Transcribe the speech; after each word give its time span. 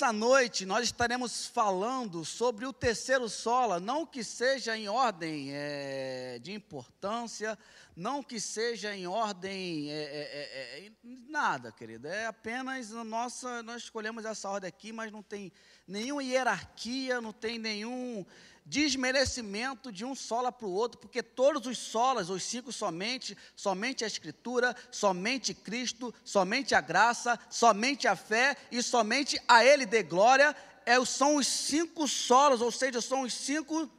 nessa 0.00 0.14
noite 0.14 0.64
nós 0.64 0.84
estaremos 0.84 1.46
falando 1.46 2.24
sobre 2.24 2.64
o 2.64 2.72
terceiro 2.72 3.28
sola, 3.28 3.78
não 3.78 4.06
que 4.06 4.24
seja 4.24 4.74
em 4.74 4.88
ordem 4.88 5.50
é, 5.52 6.38
de 6.40 6.52
importância, 6.52 7.58
não 7.94 8.22
que 8.22 8.40
seja 8.40 8.96
em 8.96 9.06
ordem, 9.06 9.90
é, 9.90 10.02
é, 10.02 10.86
é 10.86 10.92
nada, 11.28 11.70
querido, 11.70 12.08
é 12.08 12.24
apenas 12.24 12.94
a 12.94 13.04
nossa, 13.04 13.62
nós 13.62 13.82
escolhemos 13.82 14.24
essa 14.24 14.48
ordem 14.48 14.68
aqui, 14.68 14.90
mas 14.90 15.12
não 15.12 15.22
tem 15.22 15.52
nenhuma 15.86 16.24
hierarquia, 16.24 17.20
não 17.20 17.32
tem 17.32 17.58
nenhum 17.58 18.24
desmerecimento 18.70 19.90
de 19.90 20.04
um 20.04 20.14
sola 20.14 20.52
para 20.52 20.66
o 20.66 20.72
outro, 20.72 21.00
porque 21.00 21.24
todos 21.24 21.66
os 21.66 21.76
solas, 21.76 22.30
os 22.30 22.44
cinco 22.44 22.70
somente, 22.70 23.36
somente 23.56 24.04
a 24.04 24.06
Escritura, 24.06 24.76
somente 24.92 25.52
Cristo, 25.52 26.14
somente 26.24 26.72
a 26.72 26.80
graça, 26.80 27.36
somente 27.50 28.06
a 28.06 28.14
fé 28.14 28.56
e 28.70 28.80
somente 28.80 29.42
a 29.48 29.64
Ele 29.64 29.84
dê 29.84 30.04
glória, 30.04 30.54
é, 30.86 31.04
são 31.04 31.34
os 31.34 31.48
cinco 31.48 32.06
solas, 32.06 32.60
ou 32.60 32.70
seja, 32.70 33.00
são 33.00 33.22
os 33.22 33.34
cinco, 33.34 33.90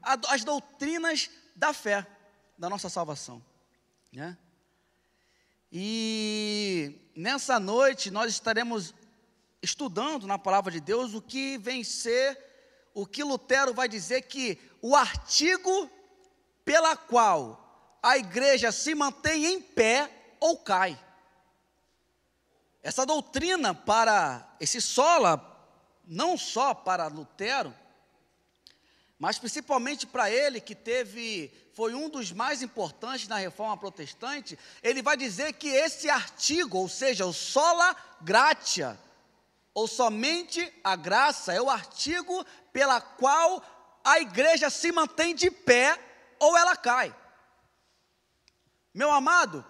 as 0.00 0.44
doutrinas 0.44 1.28
da 1.56 1.72
fé, 1.74 2.06
da 2.56 2.70
nossa 2.70 2.88
salvação. 2.88 3.44
Né? 4.12 4.38
E 5.72 6.94
nessa 7.16 7.58
noite 7.58 8.12
nós 8.12 8.30
estaremos 8.30 8.94
estudando 9.60 10.24
na 10.24 10.38
palavra 10.38 10.70
de 10.70 10.80
Deus 10.80 11.14
o 11.14 11.20
que 11.20 11.58
vem 11.58 11.82
ser 11.82 12.47
o 12.98 13.06
que 13.06 13.22
Lutero 13.22 13.72
vai 13.72 13.88
dizer 13.88 14.22
que 14.22 14.58
o 14.82 14.96
artigo 14.96 15.88
pela 16.64 16.96
qual 16.96 17.96
a 18.02 18.18
igreja 18.18 18.72
se 18.72 18.92
mantém 18.92 19.46
em 19.46 19.62
pé 19.62 20.10
ou 20.40 20.58
cai. 20.58 20.98
Essa 22.82 23.06
doutrina 23.06 23.72
para 23.72 24.52
esse 24.58 24.80
sola, 24.80 25.40
não 26.04 26.36
só 26.36 26.74
para 26.74 27.06
Lutero, 27.06 27.72
mas 29.16 29.38
principalmente 29.38 30.04
para 30.04 30.28
ele 30.28 30.60
que 30.60 30.74
teve 30.74 31.52
foi 31.74 31.94
um 31.94 32.08
dos 32.08 32.32
mais 32.32 32.62
importantes 32.62 33.28
na 33.28 33.36
reforma 33.36 33.76
protestante, 33.76 34.58
ele 34.82 35.02
vai 35.02 35.16
dizer 35.16 35.52
que 35.52 35.68
esse 35.68 36.10
artigo, 36.10 36.78
ou 36.78 36.88
seja, 36.88 37.24
o 37.26 37.32
sola 37.32 37.94
gratia, 38.20 38.98
ou 39.78 39.86
somente 39.86 40.72
a 40.82 40.96
graça, 40.96 41.52
é 41.52 41.62
o 41.62 41.70
artigo 41.70 42.44
pela 42.72 43.00
qual 43.00 43.62
a 44.02 44.18
igreja 44.18 44.68
se 44.68 44.90
mantém 44.90 45.36
de 45.36 45.52
pé 45.52 45.96
ou 46.40 46.58
ela 46.58 46.76
cai. 46.76 47.14
Meu 48.92 49.12
amado, 49.12 49.64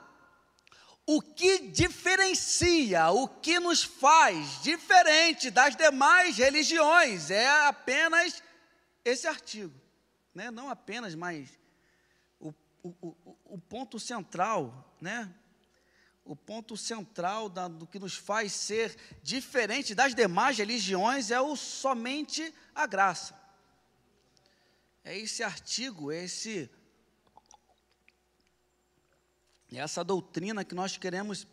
o 1.06 1.20
que 1.20 1.58
diferencia, 1.58 3.10
o 3.10 3.28
que 3.28 3.60
nos 3.60 3.82
faz 3.82 4.62
diferente 4.62 5.50
das 5.50 5.76
demais 5.76 6.38
religiões 6.38 7.30
é 7.30 7.46
apenas 7.66 8.42
esse 9.04 9.26
artigo, 9.26 9.78
né? 10.34 10.50
não 10.50 10.70
apenas, 10.70 11.14
mas 11.14 11.50
o, 12.40 12.54
o, 12.82 12.94
o, 13.02 13.36
o 13.44 13.58
ponto 13.58 14.00
central, 14.00 14.90
né? 15.02 15.30
O 16.28 16.36
ponto 16.36 16.76
central 16.76 17.48
da, 17.48 17.68
do 17.68 17.86
que 17.86 17.98
nos 17.98 18.14
faz 18.14 18.52
ser 18.52 18.94
diferente 19.22 19.94
das 19.94 20.14
demais 20.14 20.58
religiões 20.58 21.30
é 21.30 21.40
o 21.40 21.56
somente 21.56 22.54
a 22.74 22.86
graça. 22.86 23.34
É 25.02 25.16
esse 25.16 25.42
artigo, 25.42 26.12
é 26.12 26.22
esse 26.24 26.70
é 29.72 29.78
essa 29.78 30.04
doutrina 30.04 30.66
que 30.66 30.74
nós 30.74 30.98
queremos 30.98 31.46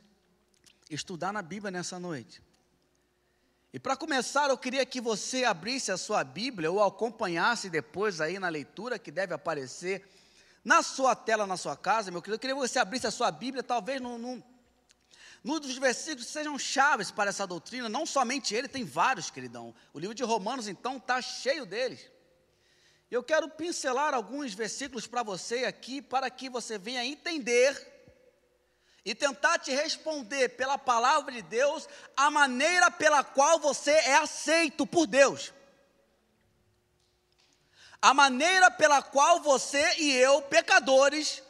estudar 0.90 1.32
na 1.32 1.42
Bíblia 1.42 1.72
nessa 1.72 1.98
noite. 1.98 2.44
E 3.72 3.80
para 3.80 3.96
começar, 3.96 4.50
eu 4.50 4.58
queria 4.58 4.86
que 4.86 5.00
você 5.00 5.46
abrisse 5.46 5.90
a 5.90 5.98
sua 5.98 6.22
Bíblia 6.22 6.70
ou 6.70 6.84
acompanhasse 6.84 7.70
depois 7.70 8.20
aí 8.20 8.40
na 8.40 8.50
leitura 8.50 9.00
que 9.00 9.12
deve 9.12 9.34
aparecer 9.34 10.06
na 10.66 10.84
sua 10.84 11.16
tela, 11.16 11.48
na 11.48 11.56
sua 11.56 11.78
casa, 11.78 12.12
meu 12.12 12.22
querido. 12.22 12.36
Eu 12.36 12.40
queria 12.40 12.56
que 12.56 12.62
você 12.62 12.80
abrisse 12.80 13.08
a 13.08 13.12
sua 13.12 13.32
Bíblia, 13.32 13.64
talvez 13.64 14.02
num, 14.02 14.18
num 14.18 14.44
Muitos 15.46 15.70
dos 15.70 15.78
versículos 15.78 16.26
sejam 16.26 16.58
chaves 16.58 17.12
para 17.12 17.30
essa 17.30 17.46
doutrina, 17.46 17.88
não 17.88 18.04
somente 18.04 18.56
ele, 18.56 18.68
tem 18.68 18.84
vários, 18.84 19.30
queridão. 19.30 19.76
O 19.94 20.00
livro 20.00 20.16
de 20.16 20.24
Romanos, 20.24 20.68
então, 20.68 20.98
está 20.98 21.22
cheio 21.22 21.68
deles. 21.68 22.10
Eu 23.12 23.24
quero 23.24 23.48
pincelar 23.48 24.16
alguns 24.16 24.56
versículos 24.56 25.06
para 25.06 25.22
você 25.22 25.66
aqui, 25.66 26.02
para 26.02 26.32
que 26.32 26.50
você 26.50 26.80
venha 26.80 27.06
entender 27.06 27.74
e 29.06 29.14
tentar 29.14 29.60
te 29.60 29.70
responder 29.70 30.50
pela 30.50 30.80
palavra 30.80 31.32
de 31.32 31.44
Deus 31.44 31.88
a 32.18 32.32
maneira 32.32 32.90
pela 32.90 33.24
qual 33.24 33.60
você 33.60 33.92
é 33.92 34.16
aceito 34.16 34.88
por 34.88 35.06
Deus. 35.06 35.54
A 38.02 38.16
maneira 38.16 38.72
pela 38.72 39.00
qual 39.04 39.44
você 39.44 39.94
e 40.00 40.12
eu, 40.12 40.42
pecadores, 40.42 41.44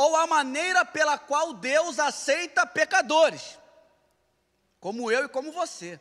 ou 0.00 0.16
a 0.16 0.26
maneira 0.26 0.82
pela 0.82 1.18
qual 1.18 1.52
Deus 1.52 1.98
aceita 1.98 2.66
pecadores, 2.66 3.58
como 4.80 5.12
eu 5.12 5.26
e 5.26 5.28
como 5.28 5.52
você. 5.52 6.00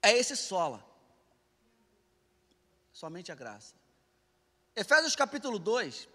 É 0.00 0.16
esse 0.16 0.36
sola. 0.36 0.86
Somente 2.92 3.32
a 3.32 3.34
graça. 3.34 3.74
Efésios 4.76 5.16
capítulo 5.16 5.58
2, 5.58 6.08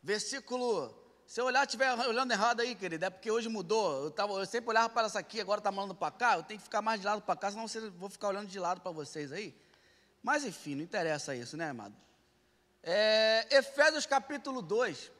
versículo. 0.00 0.94
Se 1.26 1.40
eu 1.40 1.46
olhar, 1.46 1.64
estiver 1.64 1.92
olhando 2.06 2.30
errado 2.30 2.60
aí, 2.60 2.76
querido, 2.76 3.04
é 3.04 3.10
porque 3.10 3.32
hoje 3.32 3.48
mudou. 3.48 4.04
Eu, 4.04 4.10
tava, 4.12 4.34
eu 4.34 4.46
sempre 4.46 4.70
olhava 4.70 4.88
para 4.88 5.08
essa 5.08 5.18
aqui, 5.18 5.40
agora 5.40 5.58
está 5.58 5.72
mandando 5.72 5.96
para 5.96 6.12
cá. 6.12 6.36
Eu 6.36 6.44
tenho 6.44 6.60
que 6.60 6.64
ficar 6.64 6.80
mais 6.80 7.00
de 7.00 7.06
lado 7.06 7.20
para 7.20 7.34
cá, 7.34 7.50
senão 7.50 7.66
eu 7.74 7.90
vou 7.90 8.08
ficar 8.08 8.28
olhando 8.28 8.46
de 8.46 8.60
lado 8.60 8.80
para 8.80 8.92
vocês 8.92 9.32
aí. 9.32 9.52
Mas 10.22 10.44
enfim, 10.44 10.76
não 10.76 10.84
interessa 10.84 11.34
isso, 11.34 11.56
né, 11.56 11.70
amado? 11.70 11.96
É, 12.88 13.48
Efésios 13.50 14.06
capítulo 14.06 14.62
2. 14.62 15.10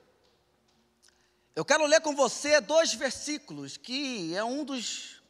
Eu 1.56 1.65
quero 1.65 1.84
ler 1.84 2.00
com 2.00 2.15
você 2.15 2.60
dois 2.60 2.94
versículos, 2.94 3.77
que 3.77 4.37
é 4.37 4.44
um 4.44 4.62
dos, 4.62 5.21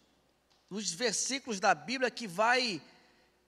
dos 0.69 0.93
versículos 0.93 1.59
da 1.59 1.75
Bíblia 1.75 2.11
que 2.11 2.27
vai 2.27 2.83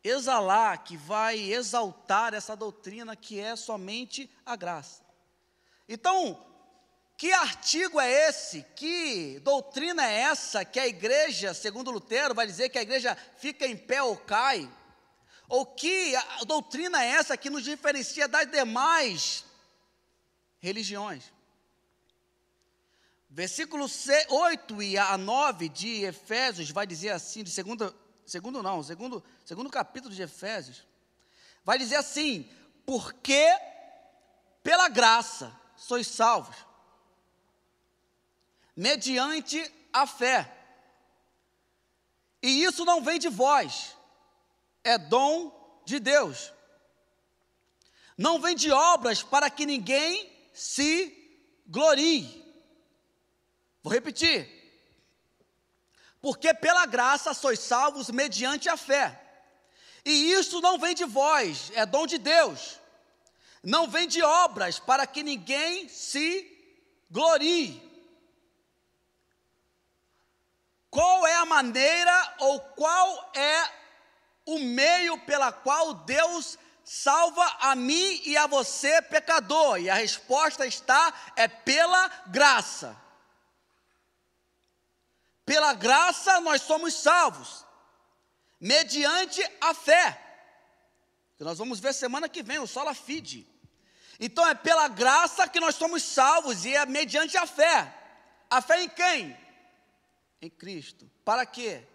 exalar, 0.02 0.84
que 0.84 0.96
vai 0.96 1.38
exaltar 1.38 2.32
essa 2.32 2.56
doutrina 2.56 3.14
que 3.14 3.38
é 3.38 3.54
somente 3.56 4.30
a 4.46 4.56
graça. 4.56 5.02
Então, 5.86 6.42
que 7.14 7.30
artigo 7.30 8.00
é 8.00 8.10
esse? 8.30 8.64
Que 8.74 9.38
doutrina 9.40 10.02
é 10.08 10.20
essa 10.20 10.64
que 10.64 10.80
a 10.80 10.88
igreja, 10.88 11.52
segundo 11.52 11.90
Lutero, 11.90 12.34
vai 12.34 12.46
dizer 12.46 12.70
que 12.70 12.78
a 12.78 12.82
igreja 12.82 13.14
fica 13.36 13.66
em 13.66 13.76
pé 13.76 14.02
ou 14.02 14.16
cai? 14.16 14.66
Ou 15.48 15.64
que 15.64 16.14
a 16.14 16.44
doutrina 16.44 17.02
é 17.02 17.08
essa 17.08 17.36
que 17.36 17.48
nos 17.48 17.64
diferencia 17.64 18.28
das 18.28 18.50
demais 18.50 19.44
religiões? 20.58 21.32
Versículo 23.30 23.86
8 24.28 24.82
e 24.82 24.98
a 24.98 25.16
9 25.16 25.68
de 25.68 26.04
Efésios 26.04 26.70
vai 26.70 26.86
dizer 26.86 27.10
assim, 27.10 27.42
de 27.42 27.50
segundo, 27.50 27.94
segundo 28.26 28.62
não, 28.62 28.82
segundo, 28.82 29.24
segundo 29.44 29.70
capítulo 29.70 30.14
de 30.14 30.22
Efésios, 30.22 30.86
vai 31.64 31.78
dizer 31.78 31.96
assim, 31.96 32.50
porque 32.84 33.46
pela 34.62 34.88
graça 34.88 35.54
sois 35.76 36.06
salvos, 36.06 36.56
mediante 38.76 39.72
a 39.92 40.06
fé. 40.06 40.54
E 42.42 42.64
isso 42.64 42.84
não 42.84 43.02
vem 43.02 43.18
de 43.18 43.28
vós, 43.28 43.96
é 44.84 44.98
dom 44.98 45.82
de 45.84 45.98
Deus. 45.98 46.52
Não 48.16 48.40
vem 48.40 48.56
de 48.56 48.70
obras 48.70 49.22
para 49.22 49.48
que 49.48 49.64
ninguém 49.64 50.30
se 50.52 51.14
glorie. 51.66 52.44
Vou 53.82 53.92
repetir. 53.92 54.48
Porque 56.20 56.52
pela 56.52 56.84
graça 56.84 57.32
sois 57.32 57.60
salvos 57.60 58.10
mediante 58.10 58.68
a 58.68 58.76
fé. 58.76 59.18
E 60.04 60.32
isso 60.32 60.60
não 60.60 60.78
vem 60.78 60.94
de 60.94 61.04
vós, 61.04 61.70
é 61.74 61.86
dom 61.86 62.06
de 62.06 62.18
Deus. 62.18 62.80
Não 63.62 63.88
vem 63.88 64.08
de 64.08 64.22
obras 64.22 64.78
para 64.78 65.06
que 65.06 65.22
ninguém 65.22 65.88
se 65.88 66.58
glorie. 67.10 67.82
Qual 70.90 71.26
é 71.26 71.36
a 71.36 71.44
maneira 71.44 72.34
ou 72.38 72.60
qual 72.60 73.30
é 73.34 73.70
o 74.48 74.58
meio 74.58 75.18
pela 75.18 75.52
qual 75.52 75.92
Deus 75.92 76.58
salva 76.82 77.44
a 77.60 77.76
mim 77.76 78.22
e 78.24 78.34
a 78.34 78.46
você, 78.46 79.02
pecador? 79.02 79.78
E 79.78 79.90
a 79.90 79.94
resposta 79.94 80.66
está: 80.66 81.12
é 81.36 81.46
pela 81.46 82.08
graça. 82.28 82.96
Pela 85.44 85.74
graça 85.74 86.40
nós 86.40 86.62
somos 86.62 86.94
salvos, 86.94 87.64
mediante 88.58 89.42
a 89.60 89.74
fé. 89.74 90.18
Que 91.36 91.44
nós 91.44 91.58
vamos 91.58 91.78
ver 91.78 91.92
semana 91.92 92.26
que 92.26 92.42
vem, 92.42 92.58
o 92.58 92.66
Sola 92.66 92.94
Fide. 92.94 93.46
Então 94.18 94.46
é 94.48 94.54
pela 94.54 94.88
graça 94.88 95.46
que 95.46 95.60
nós 95.60 95.74
somos 95.74 96.02
salvos 96.02 96.64
e 96.64 96.74
é 96.74 96.86
mediante 96.86 97.36
a 97.36 97.46
fé. 97.46 97.94
A 98.48 98.62
fé 98.62 98.82
em 98.82 98.88
quem? 98.88 99.36
Em 100.40 100.48
Cristo. 100.48 101.08
Para 101.22 101.44
quê? 101.44 101.86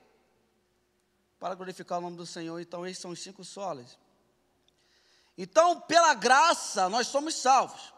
Para 1.43 1.55
glorificar 1.55 1.97
o 1.97 2.01
nome 2.01 2.15
do 2.15 2.25
Senhor. 2.25 2.57
Então, 2.61 2.87
esses 2.87 2.99
são 2.99 3.11
os 3.11 3.21
cinco 3.21 3.43
solas. 3.43 3.97
Então, 5.37 5.81
pela 5.81 6.13
graça, 6.13 6.87
nós 6.87 7.07
somos 7.07 7.35
salvos. 7.35 7.93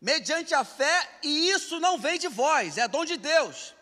Mediante 0.00 0.54
a 0.54 0.62
fé, 0.62 1.18
e 1.20 1.50
isso 1.50 1.80
não 1.80 1.98
vem 1.98 2.16
de 2.16 2.28
vós, 2.28 2.78
é 2.78 2.86
dom 2.86 3.04
de 3.04 3.16
Deus. 3.16 3.74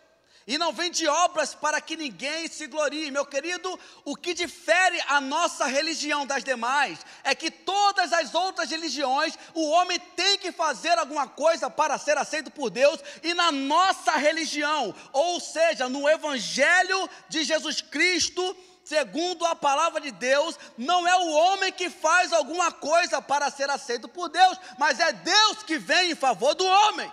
E 0.45 0.57
não 0.57 0.73
vem 0.73 0.91
de 0.91 1.07
obras 1.07 1.55
para 1.55 1.79
que 1.79 1.95
ninguém 1.95 2.47
se 2.49 2.67
glorie. 2.67 3.09
Meu 3.11 3.25
querido, 3.25 3.79
o 4.03 4.15
que 4.15 4.33
difere 4.33 5.01
a 5.07 5.21
nossa 5.21 5.65
religião 5.65 6.25
das 6.25 6.43
demais 6.43 6.99
é 7.23 7.33
que 7.33 7.49
todas 7.49 8.11
as 8.11 8.35
outras 8.35 8.69
religiões, 8.69 9.37
o 9.53 9.69
homem 9.69 9.99
tem 10.15 10.37
que 10.37 10.51
fazer 10.51 10.97
alguma 10.97 11.27
coisa 11.27 11.69
para 11.69 11.97
ser 11.97 12.17
aceito 12.17 12.51
por 12.51 12.69
Deus, 12.69 12.99
e 13.21 13.33
na 13.33 13.51
nossa 13.51 14.11
religião, 14.17 14.93
ou 15.13 15.39
seja, 15.39 15.87
no 15.87 16.09
Evangelho 16.09 17.09
de 17.29 17.43
Jesus 17.43 17.81
Cristo, 17.81 18.55
segundo 18.83 19.45
a 19.45 19.55
palavra 19.55 20.01
de 20.01 20.11
Deus, 20.11 20.59
não 20.77 21.07
é 21.07 21.15
o 21.15 21.31
homem 21.31 21.71
que 21.71 21.89
faz 21.89 22.33
alguma 22.33 22.71
coisa 22.71 23.21
para 23.21 23.49
ser 23.49 23.69
aceito 23.69 24.09
por 24.09 24.27
Deus, 24.27 24.57
mas 24.77 24.99
é 24.99 25.13
Deus 25.13 25.63
que 25.63 25.77
vem 25.77 26.11
em 26.11 26.15
favor 26.15 26.53
do 26.53 26.65
homem. 26.65 27.11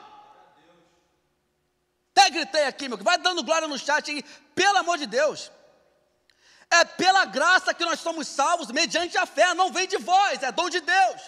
Até 2.20 2.30
gritei 2.30 2.64
aqui, 2.64 2.86
meu, 2.86 2.98
vai 2.98 3.16
dando 3.16 3.42
glória 3.42 3.66
no 3.66 3.78
chat 3.78 4.10
aí, 4.10 4.22
pelo 4.54 4.76
amor 4.76 4.98
de 4.98 5.06
Deus. 5.06 5.50
É 6.70 6.84
pela 6.84 7.24
graça 7.24 7.72
que 7.72 7.84
nós 7.84 8.00
somos 8.00 8.28
salvos, 8.28 8.70
mediante 8.70 9.16
a 9.16 9.24
fé, 9.24 9.54
não 9.54 9.72
vem 9.72 9.88
de 9.88 9.96
vós, 9.96 10.42
é 10.42 10.52
dom 10.52 10.68
de 10.68 10.80
Deus. 10.80 11.22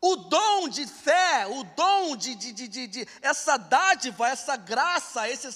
O 0.00 0.16
dom 0.16 0.68
de 0.68 0.86
fé, 0.86 1.46
o 1.48 1.64
dom 1.64 2.16
de, 2.16 2.34
de, 2.34 2.52
de, 2.52 2.86
de, 2.86 3.08
essa 3.20 3.56
dádiva, 3.56 4.28
essa 4.28 4.56
graça, 4.56 5.28
esse, 5.28 5.48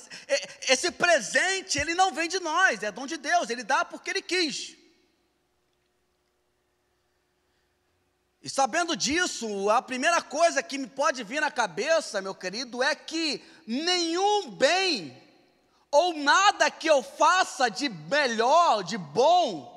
esse 0.69 0.91
presente, 0.91 1.79
ele 1.79 1.95
não 1.95 2.13
vem 2.13 2.29
de 2.29 2.41
nós, 2.41 2.83
é 2.83 2.91
dom 2.91 3.07
de 3.07 3.17
Deus, 3.17 3.49
ele 3.49 3.63
dá 3.63 3.85
porque 3.85 4.11
ele 4.11 4.23
quis. 4.23 4.77
E 8.47 8.49
sabendo 8.49 8.97
disso, 8.97 9.69
a 9.71 9.83
primeira 9.83 10.23
coisa 10.23 10.63
que 10.63 10.79
me 10.79 10.87
pode 10.87 11.25
vir 11.25 11.41
na 11.41 11.51
cabeça, 11.51 12.23
meu 12.23 12.33
querido, 12.33 12.81
é 12.81 12.95
que 12.95 13.45
nenhum 13.67 14.53
bem 14.53 15.21
ou 15.91 16.15
nada 16.15 16.71
que 16.71 16.89
eu 16.89 17.03
faça 17.03 17.69
de 17.69 17.89
melhor, 17.89 18.85
de 18.85 18.97
bom, 18.97 19.75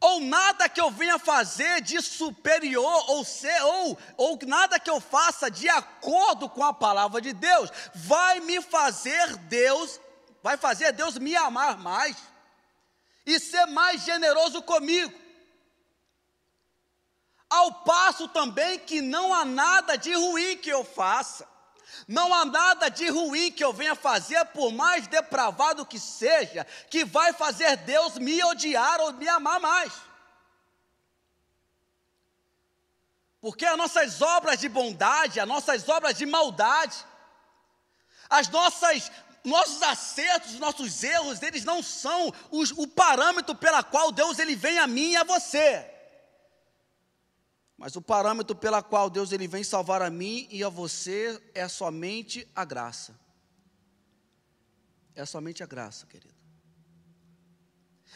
ou 0.00 0.20
nada 0.20 0.66
que 0.66 0.80
eu 0.80 0.90
venha 0.90 1.18
fazer 1.18 1.82
de 1.82 2.00
superior, 2.00 3.10
ou 3.10 3.22
ser, 3.22 3.62
ou, 3.64 3.98
ou 4.16 4.38
nada 4.46 4.80
que 4.80 4.88
eu 4.88 4.98
faça 4.98 5.50
de 5.50 5.68
acordo 5.68 6.48
com 6.48 6.64
a 6.64 6.72
palavra 6.72 7.20
de 7.20 7.34
Deus, 7.34 7.70
vai 7.94 8.40
me 8.40 8.62
fazer 8.62 9.36
Deus, 9.36 10.00
vai 10.42 10.56
fazer 10.56 10.92
Deus 10.92 11.18
me 11.18 11.36
amar 11.36 11.76
mais 11.76 12.16
e 13.26 13.38
ser 13.38 13.66
mais 13.66 14.02
generoso 14.06 14.62
comigo. 14.62 15.27
Ao 17.50 17.72
passo 17.72 18.28
também 18.28 18.78
que 18.78 19.00
não 19.00 19.32
há 19.32 19.44
nada 19.44 19.96
de 19.96 20.12
ruim 20.12 20.56
que 20.56 20.68
eu 20.68 20.84
faça, 20.84 21.48
não 22.06 22.32
há 22.34 22.44
nada 22.44 22.88
de 22.90 23.08
ruim 23.08 23.50
que 23.50 23.64
eu 23.64 23.72
venha 23.72 23.94
fazer, 23.94 24.44
por 24.46 24.70
mais 24.70 25.06
depravado 25.06 25.86
que 25.86 25.98
seja, 25.98 26.66
que 26.90 27.04
vai 27.04 27.32
fazer 27.32 27.76
Deus 27.78 28.18
me 28.18 28.42
odiar 28.44 29.00
ou 29.00 29.12
me 29.12 29.28
amar 29.28 29.60
mais. 29.60 29.92
Porque 33.40 33.64
as 33.64 33.78
nossas 33.78 34.20
obras 34.20 34.58
de 34.58 34.68
bondade, 34.68 35.40
as 35.40 35.48
nossas 35.48 35.88
obras 35.88 36.16
de 36.16 36.26
maldade, 36.26 36.96
as 38.28 38.48
nossas 38.48 39.10
nossos 39.44 39.82
acertos, 39.82 40.58
nossos 40.58 41.02
erros, 41.02 41.40
eles 41.40 41.64
não 41.64 41.82
são 41.82 42.34
os, 42.50 42.70
o 42.72 42.86
parâmetro 42.86 43.54
pela 43.54 43.82
qual 43.82 44.12
Deus 44.12 44.38
ele 44.38 44.54
vem 44.54 44.78
a 44.78 44.86
mim 44.86 45.12
e 45.12 45.16
a 45.16 45.24
você. 45.24 45.97
Mas 47.78 47.94
o 47.94 48.02
parâmetro 48.02 48.56
pela 48.56 48.82
qual 48.82 49.08
Deus 49.08 49.30
ele 49.30 49.46
vem 49.46 49.62
salvar 49.62 50.02
a 50.02 50.10
mim 50.10 50.48
e 50.50 50.64
a 50.64 50.68
você 50.68 51.40
é 51.54 51.68
somente 51.68 52.46
a 52.54 52.64
graça. 52.64 53.16
É 55.14 55.24
somente 55.24 55.62
a 55.62 55.66
graça, 55.66 56.04
querido. 56.04 56.37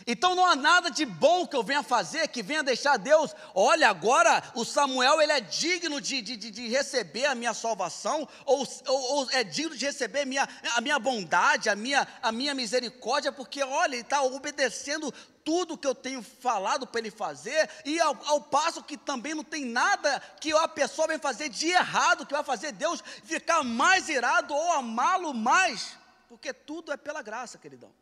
Então 0.07 0.35
não 0.35 0.45
há 0.45 0.57
nada 0.57 0.91
de 0.91 1.05
bom 1.05 1.47
que 1.47 1.55
eu 1.55 1.63
venha 1.63 1.83
fazer 1.83 2.29
que 2.29 2.43
venha 2.43 2.63
deixar 2.63 2.97
Deus. 2.97 3.35
Olha, 3.55 3.89
agora 3.89 4.43
o 4.55 4.65
Samuel 4.65 5.21
ele 5.21 5.33
é 5.33 5.41
digno 5.41 6.01
de, 6.01 6.21
de, 6.21 6.37
de 6.37 6.69
receber 6.69 7.27
a 7.27 7.35
minha 7.35 7.55
salvação, 7.55 8.29
ou, 8.45 8.67
ou, 8.87 9.01
ou, 9.17 9.31
é 9.31 9.45
digno 9.45 9.77
de 9.77 9.85
receber 9.85 10.21
a 10.21 10.27
minha, 10.27 10.49
a 10.77 10.81
minha 10.81 10.99
bondade, 10.99 11.69
a 11.69 11.77
minha, 11.77 12.07
a 12.23 12.33
minha 12.33 12.55
misericórdia, 12.55 13.33
porque 13.33 13.63
olha, 13.63 13.95
ele 13.95 14.03
está 14.03 14.23
obedecendo 14.23 15.13
tudo 15.45 15.77
que 15.77 15.87
eu 15.87 15.95
tenho 15.95 16.23
falado 16.23 16.87
para 16.87 17.01
ele 17.01 17.11
fazer, 17.11 17.69
e 17.85 18.01
ao, 18.01 18.17
ao, 18.27 18.41
passo 18.41 18.83
que 18.83 18.97
também 18.97 19.35
não 19.35 19.45
tem 19.45 19.65
nada 19.65 20.21
que 20.41 20.53
a 20.53 20.69
pessoa 20.69 21.09
vem 21.09 21.19
fazer 21.19 21.49
de 21.49 21.69
errado, 21.69 22.27
que 22.27 22.33
vai 22.33 22.45
fazer 22.45 22.73
Deus 22.73 23.03
ficar 23.25 23.63
mais 23.65 24.09
irado 24.09 24.55
ou 24.55 24.73
amá-lo 24.73 25.35
mais, 25.35 25.97
porque 26.29 26.53
tudo 26.53 26.93
é 26.93 26.97
pela 26.97 27.23
graça, 27.23 27.59
queridão. 27.59 27.93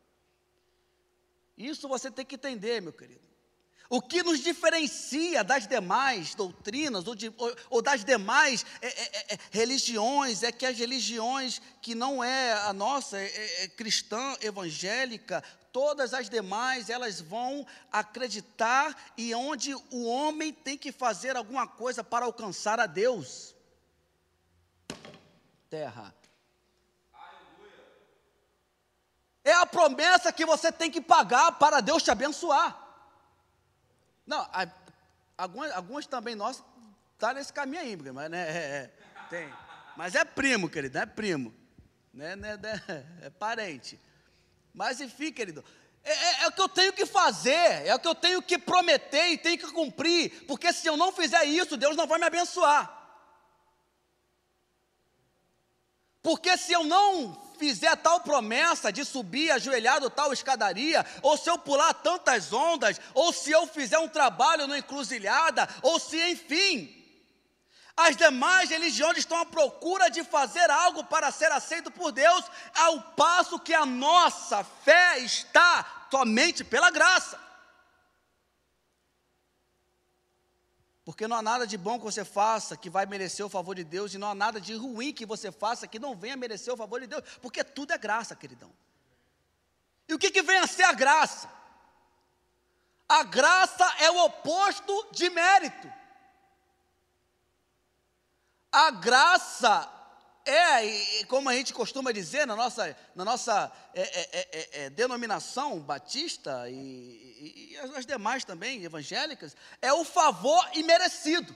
Isso 1.61 1.87
você 1.87 2.11
tem 2.11 2.25
que 2.25 2.37
entender, 2.37 2.81
meu 2.81 2.93
querido. 2.93 3.21
O 3.93 4.01
que 4.01 4.23
nos 4.23 4.41
diferencia 4.41 5.43
das 5.43 5.67
demais 5.67 6.35
doutrinas 6.35 7.07
ou, 7.09 7.15
de, 7.15 7.33
ou, 7.37 7.57
ou 7.69 7.83
das 7.83 8.05
demais 8.05 8.65
é, 8.81 8.87
é, 8.87 9.35
é, 9.35 9.39
religiões 9.51 10.45
é 10.45 10.53
que 10.53 10.65
as 10.65 10.79
religiões 10.79 11.61
que 11.83 11.95
não 11.95 12.23
é 12.23 12.53
a 12.53 12.73
nossa, 12.73 13.19
é, 13.19 13.27
é, 13.27 13.65
é 13.65 13.69
cristã, 13.69 14.37
evangélica, 14.41 15.43
todas 15.73 16.15
as 16.15 16.31
demais 16.31 16.89
elas 16.89 17.21
vão 17.21 17.67
acreditar 17.91 19.13
e 19.19 19.35
onde 19.35 19.75
o 19.75 20.05
homem 20.05 20.53
tem 20.53 20.79
que 20.79 20.93
fazer 20.93 21.37
alguma 21.37 21.67
coisa 21.67 22.05
para 22.05 22.25
alcançar 22.25 22.79
a 22.79 22.87
Deus. 22.87 23.57
Terra. 25.69 26.15
É 29.51 29.55
a 29.55 29.67
promessa 29.67 30.33
que 30.33 30.47
você 30.47 30.71
tem 30.71 30.89
que 30.89 31.01
pagar 31.01 31.59
para 31.59 31.81
Deus 31.81 32.05
te 32.05 32.11
abençoar. 32.13 32.81
Não, 34.25 34.49
algumas, 35.37 35.73
algumas 35.73 36.07
também 36.07 36.37
nós 36.37 36.63
tá 37.19 37.35
nesse 37.35 37.53
caminho 37.53 37.83
aí, 37.83 37.97
mas 37.97 38.31
né, 38.31 38.49
é, 38.49 38.55
é, 38.55 38.91
tem. 39.29 39.53
Mas 39.97 40.15
é 40.15 40.25
primo, 40.25 40.71
querido, 40.71 40.97
é 40.99 41.05
primo. 41.05 41.53
Né, 42.15 42.37
né, 42.37 42.57
né, 42.57 42.81
é 43.23 43.31
parente. 43.31 43.99
Mas 44.73 45.01
enfim, 45.01 45.33
querido, 45.33 45.65
é, 46.05 46.13
é, 46.13 46.43
é, 46.45 46.47
o 46.47 46.53
que 46.53 46.63
eu 46.63 46.69
tenho 46.69 46.93
que 46.93 47.05
fazer, 47.05 47.89
é 47.89 47.93
o 47.93 47.99
que 47.99 48.07
eu 48.07 48.15
tenho 48.15 48.41
que 48.41 48.57
prometer 48.57 49.31
e 49.31 49.39
tenho 49.39 49.59
que 49.59 49.73
cumprir, 49.73 50.47
porque 50.47 50.73
se 50.73 50.87
eu 50.87 50.97
não 50.97 51.11
fizer 51.11 51.45
isso, 51.45 51.77
Deus 51.77 51.97
não 51.97 52.07
vai 52.07 52.21
me 52.21 52.27
abençoar. 52.27 52.99
Porque 56.23 56.57
se 56.57 56.73
eu 56.73 56.85
não 56.85 57.50
fizer 57.61 57.95
tal 57.97 58.21
promessa 58.21 58.91
de 58.91 59.05
subir 59.05 59.51
ajoelhado 59.51 60.09
tal 60.09 60.33
escadaria, 60.33 61.05
ou 61.23 61.37
se 61.37 61.49
eu 61.51 61.59
pular 61.59 61.93
tantas 61.93 62.53
ondas, 62.53 62.99
ou 63.15 63.33
se 63.33 63.51
eu 63.53 63.67
fizer 63.67 63.99
um 63.99 64.09
trabalho 64.09 64.67
na 64.67 64.79
encruzilhada, 64.79 65.69
ou 65.83 66.01
se, 66.01 66.19
enfim, 66.31 66.97
as 67.95 68.17
demais 68.17 68.71
religiões 68.71 69.19
estão 69.19 69.39
à 69.39 69.45
procura 69.45 70.09
de 70.09 70.25
fazer 70.25 70.71
algo 70.71 71.05
para 71.05 71.31
ser 71.31 71.53
aceito 71.53 71.91
por 71.91 72.11
Deus, 72.11 72.45
ao 72.75 73.03
passo 73.15 73.61
que 73.61 73.75
a 73.75 73.85
nossa 73.85 74.65
fé 74.65 75.19
está 75.19 76.07
somente 76.11 76.65
pela 76.65 76.91
graça. 76.91 77.50
Porque 81.11 81.27
não 81.27 81.37
há 81.37 81.43
nada 81.43 81.67
de 81.67 81.77
bom 81.77 81.99
que 81.99 82.05
você 82.05 82.25
faça 82.25 82.77
que 82.77 82.89
vai 82.89 83.05
merecer 83.05 83.45
o 83.45 83.49
favor 83.49 83.75
de 83.75 83.83
Deus, 83.83 84.15
e 84.15 84.19
não 84.19 84.31
há 84.31 84.35
nada 84.35 84.61
de 84.61 84.77
ruim 84.77 85.13
que 85.13 85.27
você 85.27 85.51
faça 85.51 85.89
que 85.89 85.99
não 85.99 86.15
venha 86.15 86.37
merecer 86.37 86.73
o 86.73 86.77
favor 86.77 87.01
de 87.01 87.09
Deus, 87.09 87.25
porque 87.43 87.65
tudo 87.65 87.93
é 87.93 87.99
graça, 87.99 88.37
queridão. 88.37 88.73
E 90.09 90.15
o 90.15 90.19
que, 90.21 90.31
que 90.31 90.41
vem 90.41 90.59
a 90.59 90.69
ser 90.69 90.85
a 90.85 90.93
graça? 90.93 91.51
A 93.09 93.25
graça 93.25 93.85
é 93.99 94.09
o 94.09 94.25
oposto 94.25 95.09
de 95.11 95.29
mérito. 95.31 95.93
A 98.71 98.93
graça 98.93 99.93
é, 100.45 101.25
como 101.27 101.49
a 101.49 101.55
gente 101.55 101.73
costuma 101.73 102.13
dizer 102.13 102.47
na 102.47 102.57
nossa, 102.57 102.97
na 103.15 103.25
nossa 103.25 103.71
é, 103.95 104.03
é, 104.03 104.29
é, 104.33 104.85
é 104.85 104.91
denominação 104.91 105.79
batista 105.81 106.69
e, 106.69 106.75
e, 106.75 107.73
e, 107.73 107.79
as 107.79 108.07
demais 108.07 108.45
também 108.45 108.83
evangélicas, 108.83 109.55
é 109.83 109.93
o 109.93 110.05
favor 110.05 110.69
imerecido. 110.75 111.55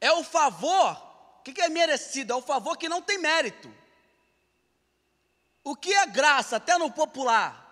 É 0.00 0.12
o 0.12 0.24
favor, 0.24 1.40
o 1.40 1.42
que 1.42 1.60
é 1.60 1.68
merecido? 1.68 2.32
É 2.32 2.36
o 2.36 2.42
favor 2.42 2.76
que 2.76 2.88
não 2.88 3.02
tem 3.02 3.18
mérito. 3.18 3.72
O 5.62 5.76
que 5.76 5.92
é 5.92 6.06
graça, 6.06 6.56
até 6.56 6.78
no 6.78 6.90
popular? 6.90 7.67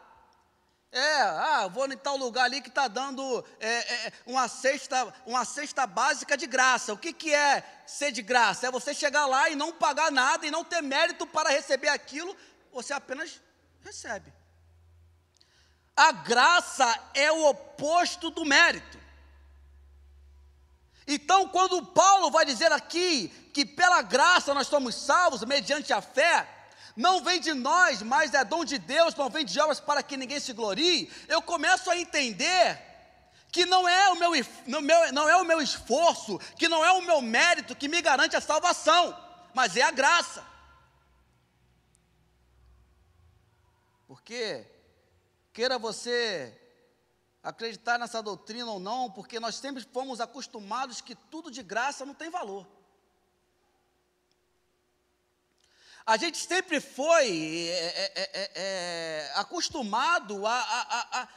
É, 0.97 1.21
ah, 1.21 1.69
vou 1.69 1.85
em 1.93 1.95
tal 1.95 2.17
lugar 2.17 2.47
ali 2.47 2.62
que 2.62 2.71
está 2.71 2.88
dando 2.88 3.45
é, 3.61 4.07
é, 4.07 4.12
uma, 4.25 4.49
cesta, 4.49 5.12
uma 5.26 5.45
cesta 5.45 5.87
básica 5.87 6.38
de 6.38 6.47
graça. 6.47 6.95
O 6.95 6.97
que, 6.97 7.12
que 7.12 7.35
é 7.35 7.62
ser 7.85 8.11
de 8.12 8.23
graça? 8.23 8.67
É 8.67 8.71
você 8.71 8.95
chegar 8.95 9.26
lá 9.26 9.50
e 9.50 9.55
não 9.55 9.75
pagar 9.75 10.11
nada 10.11 10.47
e 10.47 10.50
não 10.50 10.65
ter 10.65 10.81
mérito 10.81 11.26
para 11.26 11.50
receber 11.50 11.88
aquilo. 11.88 12.35
você 12.73 12.95
apenas 12.95 13.43
recebe. 13.85 14.33
A 15.95 16.12
graça 16.12 16.99
é 17.12 17.31
o 17.31 17.45
oposto 17.45 18.31
do 18.31 18.47
mérito. 18.47 18.99
Então, 21.07 21.47
quando 21.50 21.85
Paulo 21.85 22.31
vai 22.31 22.47
dizer 22.47 22.73
aqui 22.73 23.29
que 23.53 23.67
pela 23.67 24.00
graça 24.00 24.55
nós 24.55 24.67
somos 24.67 24.95
salvos 24.95 25.45
mediante 25.45 25.93
a 25.93 26.00
fé, 26.00 26.56
não 26.97 27.23
vem 27.23 27.38
de 27.38 27.53
nós, 27.53 28.00
mas 28.00 28.33
é 28.33 28.43
dom 28.43 28.65
de 28.65 28.79
Deus, 28.79 29.15
não 29.15 29.29
vem 29.29 29.45
de 29.45 29.61
obras 29.61 29.79
para 29.79 30.03
que 30.03 30.17
ninguém 30.17 30.41
se 30.41 30.55
glorie, 30.55 31.12
eu 31.29 31.43
começo 31.43 31.91
a 31.91 31.97
entender 31.97 32.83
que 33.53 33.67
não 33.67 33.88
é, 33.88 34.09
o 34.11 34.17
meu, 34.17 34.31
não, 35.12 35.29
é 35.29 35.37
o 35.37 35.45
meu 35.45 35.61
esforço, 35.61 36.38
que 36.59 36.69
não 36.69 36.85
é 36.85 36.93
o 36.93 37.03
meu 37.03 37.21
mérito 37.21 37.76
que 37.76 37.88
me 37.88 38.00
garante 38.00 38.35
a 38.35 38.41
salvação, 38.41 39.17
mas 39.55 39.76
é 39.76 39.83
a 39.83 39.91
graça. 39.91 40.45
Porque, 44.07 44.67
queira 45.53 45.79
você 45.79 46.59
acreditar 47.43 47.99
nessa 47.99 48.23
doutrina 48.23 48.71
ou 48.71 48.81
não, 48.81 49.11
porque 49.11 49.38
nós 49.38 49.55
sempre 49.55 49.83
fomos 49.93 50.21
acostumados 50.21 51.00
que 51.00 51.15
tudo 51.15 51.50
de 51.50 51.62
graça 51.62 52.05
não 52.05 52.15
tem 52.15 52.29
valor. 52.29 52.67
A 56.07 56.17
gente 56.17 56.39
sempre 56.39 56.81
foi 56.81 57.69
é, 57.69 58.13
é, 58.15 58.31
é, 58.33 58.51
é 58.55 59.33
acostumado 59.35 60.47
a, 60.47 60.55
a, 60.57 61.21
a, 61.21 61.29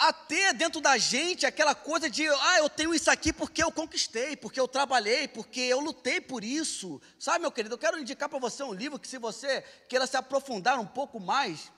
a, 0.00 0.12
ter 0.12 0.52
dentro 0.52 0.82
da 0.82 0.98
gente 0.98 1.46
aquela 1.46 1.74
coisa 1.74 2.10
de, 2.10 2.28
ah, 2.28 2.58
eu 2.58 2.68
tenho 2.68 2.94
isso 2.94 3.10
aqui 3.10 3.32
porque 3.32 3.62
eu 3.62 3.72
conquistei, 3.72 4.36
porque 4.36 4.60
eu 4.60 4.68
trabalhei, 4.68 5.26
porque 5.26 5.60
eu 5.60 5.80
lutei 5.80 6.20
por 6.20 6.44
isso. 6.44 7.00
Sabe, 7.18 7.38
meu 7.38 7.50
querido, 7.50 7.74
eu 7.74 7.78
quero 7.78 7.98
indicar 7.98 8.28
para 8.28 8.38
você 8.38 8.62
um 8.62 8.74
livro 8.74 8.98
que, 8.98 9.08
se 9.08 9.16
você 9.16 9.62
queira 9.88 10.06
se 10.06 10.18
aprofundar 10.18 10.78
um 10.78 10.86
pouco 10.86 11.18
mais 11.18 11.72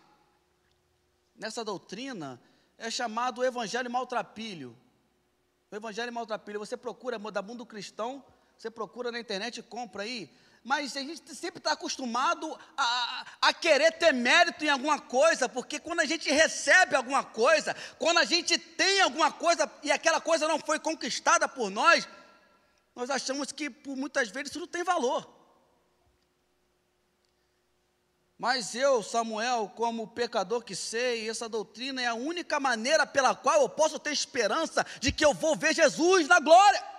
nessa 1.37 1.65
doutrina, 1.65 2.43
é 2.77 2.91
chamado 2.91 3.45
Evangelho 3.45 3.89
Maltrapilho. 3.89 4.77
O 5.71 5.77
Evangelho 5.77 6.13
Maltrapilho, 6.13 6.59
você 6.59 6.77
procura, 6.77 7.17
da 7.17 7.43
Mundo 7.43 7.65
Cristão, 7.65 8.25
você 8.59 8.71
procura 8.71 9.13
na 9.13 9.21
internet 9.21 9.59
e 9.59 9.63
compra 9.63 10.03
aí. 10.03 10.29
Mas 10.65 10.97
a 10.97 11.01
gente 11.01 11.35
sempre 11.35 11.59
está 11.59 11.73
acostumado 11.73 12.59
a, 12.75 13.27
a, 13.43 13.53
querer 13.53 13.93
ter 13.93 14.15
mérito 14.15 14.65
em 14.65 14.71
alguma 14.71 14.99
coisa, 14.99 15.47
porque 15.47 15.79
quando 15.79 16.01
a 16.01 16.07
gente 16.07 16.31
recebe 16.33 16.97
alguma 16.97 17.23
coisa, 17.23 17.77
quando 17.99 18.17
a 18.17 18.25
gente 18.25 18.57
tem 18.57 19.03
alguma 19.03 19.31
coisa 19.31 19.71
e 19.83 19.93
aquela 19.93 20.23
coisa 20.23 20.49
não 20.49 20.59
foi 20.59 20.81
conquistada 20.81 21.47
por 21.47 21.69
nós, 21.69 22.09
nós 22.97 23.11
achamos 23.11 23.53
que 23.53 23.69
por 23.69 23.95
muitas 23.95 24.31
vezes 24.31 24.53
isso 24.53 24.61
não 24.61 24.67
tem 24.67 24.83
valor. 24.83 25.31
Mas 28.39 28.75
eu, 28.75 29.03
Samuel, 29.03 29.71
como 29.77 30.09
pecador 30.09 30.63
que 30.63 30.75
sei, 30.75 31.29
essa 31.29 31.47
doutrina 31.47 32.01
é 32.01 32.07
a 32.07 32.15
única 32.15 32.59
maneira 32.59 33.07
pela 33.07 33.35
qual 33.35 33.61
eu 33.61 33.69
posso 33.69 33.99
ter 33.99 34.13
esperança 34.13 34.85
de 34.99 35.13
que 35.13 35.25
eu 35.25 35.35
vou 35.35 35.55
ver 35.55 35.75
Jesus 35.75 36.27
na 36.27 36.41
glória. 36.41 36.94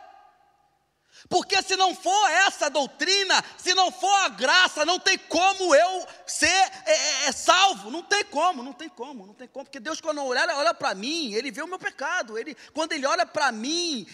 Porque 1.28 1.62
se 1.64 1.76
não 1.76 1.96
for 1.96 2.30
essa 2.30 2.70
doutrina, 2.70 3.44
se 3.58 3.74
não 3.74 3.92
for 3.92 4.14
a 4.22 4.30
graça, 4.30 4.86
não 4.86 5.00
tem 5.00 5.18
como 5.18 5.74
eu 5.74 6.08
ser 6.26 6.46
é, 6.48 6.72
é, 6.86 7.26
é 7.28 7.32
salvo. 7.32 7.90
Não 7.90 8.04
tem 8.04 8.24
como, 8.26 8.62
não 8.62 8.74
tem 8.74 8.90
como, 8.90 9.26
não 9.26 9.34
tem 9.34 9.48
como. 9.48 9.66
Porque 9.66 9.80
Deus, 9.80 10.00
quando 10.00 10.24
olha, 10.24 10.56
olha 10.56 10.74
para 10.74 10.94
mim, 10.94 11.34
Ele 11.34 11.52
vê 11.52 11.64
o 11.64 11.68
meu 11.68 11.80
pecado. 11.80 12.38
Ele, 12.38 12.56
quando 12.74 12.94
Ele 12.94 13.06
olha 13.06 13.26
para 13.26 13.52
mim, 13.52 14.06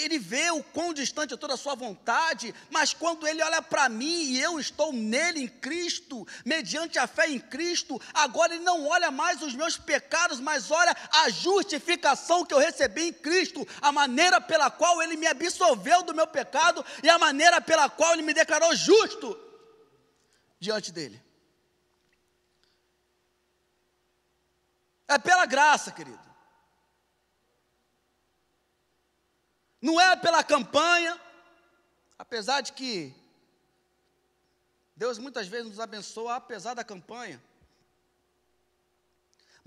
Ele 0.00 0.18
vê 0.18 0.50
o 0.50 0.62
quão 0.62 0.92
distante 0.92 1.32
é 1.32 1.36
toda 1.36 1.54
a 1.54 1.56
sua 1.56 1.74
vontade. 1.74 2.54
Mas 2.70 2.92
quando 2.92 3.26
Ele 3.26 3.42
olha 3.42 3.62
para 3.62 3.88
mim 3.88 4.24
e 4.24 4.40
eu 4.40 4.60
estou 4.60 4.92
nele, 4.92 5.40
em 5.40 5.48
Cristo, 5.48 6.26
mediante 6.44 6.98
a 6.98 7.06
fé 7.06 7.28
em 7.28 7.38
Cristo, 7.38 8.00
agora 8.12 8.54
Ele 8.54 8.64
não 8.64 8.86
olha 8.86 9.10
mais 9.10 9.40
os 9.42 9.54
meus 9.54 9.78
pecados, 9.78 10.38
mas 10.40 10.70
olha 10.70 10.94
a 11.10 11.30
justificação 11.30 12.44
que 12.44 12.52
eu 12.52 12.58
recebi 12.58 13.08
em 13.08 13.12
Cristo, 13.12 13.66
a 13.80 13.90
maneira 13.90 14.40
pela 14.40 14.70
qual 14.70 15.02
Ele 15.02 15.16
me 15.16 15.26
absolveu 15.26 16.02
do 16.02 16.14
meu 16.14 16.26
pecado 16.26 16.49
pecado 16.50 16.84
e 17.02 17.08
a 17.08 17.18
maneira 17.18 17.60
pela 17.60 17.88
qual 17.88 18.12
ele 18.12 18.22
me 18.22 18.34
declarou 18.34 18.74
justo 18.74 19.38
diante 20.58 20.90
dele. 20.90 21.22
É 25.06 25.18
pela 25.18 25.46
graça, 25.46 25.90
querido. 25.92 26.20
Não 29.80 30.00
é 30.00 30.14
pela 30.16 30.44
campanha, 30.44 31.18
apesar 32.18 32.60
de 32.60 32.72
que 32.72 33.14
Deus 34.94 35.18
muitas 35.18 35.48
vezes 35.48 35.68
nos 35.68 35.80
abençoa 35.80 36.36
apesar 36.36 36.74
da 36.74 36.84
campanha. 36.84 37.42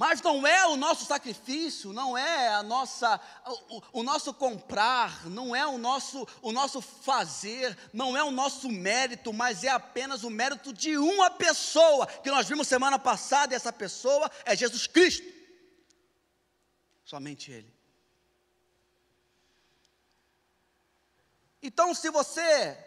Mas 0.05 0.22
não 0.22 0.45
é 0.45 0.67
o 0.67 0.75
nosso 0.75 1.05
sacrifício, 1.05 1.93
não 1.93 2.17
é 2.17 2.50
a 2.50 2.62
nossa, 2.62 3.22
o, 3.69 4.01
o, 4.01 4.03
nosso 4.03 4.33
comprar, 4.33 5.29
não 5.29 5.55
é 5.55 5.65
o 5.65 5.77
nosso, 5.77 6.27
o 6.41 6.51
nosso 6.51 6.81
fazer, 6.81 7.77
não 7.93 8.17
é 8.17 8.22
o 8.22 8.29
nosso 8.29 8.67
mérito, 8.67 9.31
mas 9.31 9.63
é 9.63 9.69
apenas 9.69 10.25
o 10.25 10.29
mérito 10.29 10.74
de 10.74 10.98
uma 10.98 11.31
pessoa, 11.31 12.05
que 12.05 12.29
nós 12.29 12.45
vimos 12.45 12.67
semana 12.67 13.00
passada, 13.00 13.53
e 13.53 13.55
essa 13.55 13.72
pessoa 13.72 14.29
é 14.43 14.53
Jesus 14.53 14.88
Cristo. 14.88 15.25
Somente 17.05 17.50
Ele. 17.50 17.74
Então, 21.62 21.93
se 21.93 22.10
você 22.10 22.77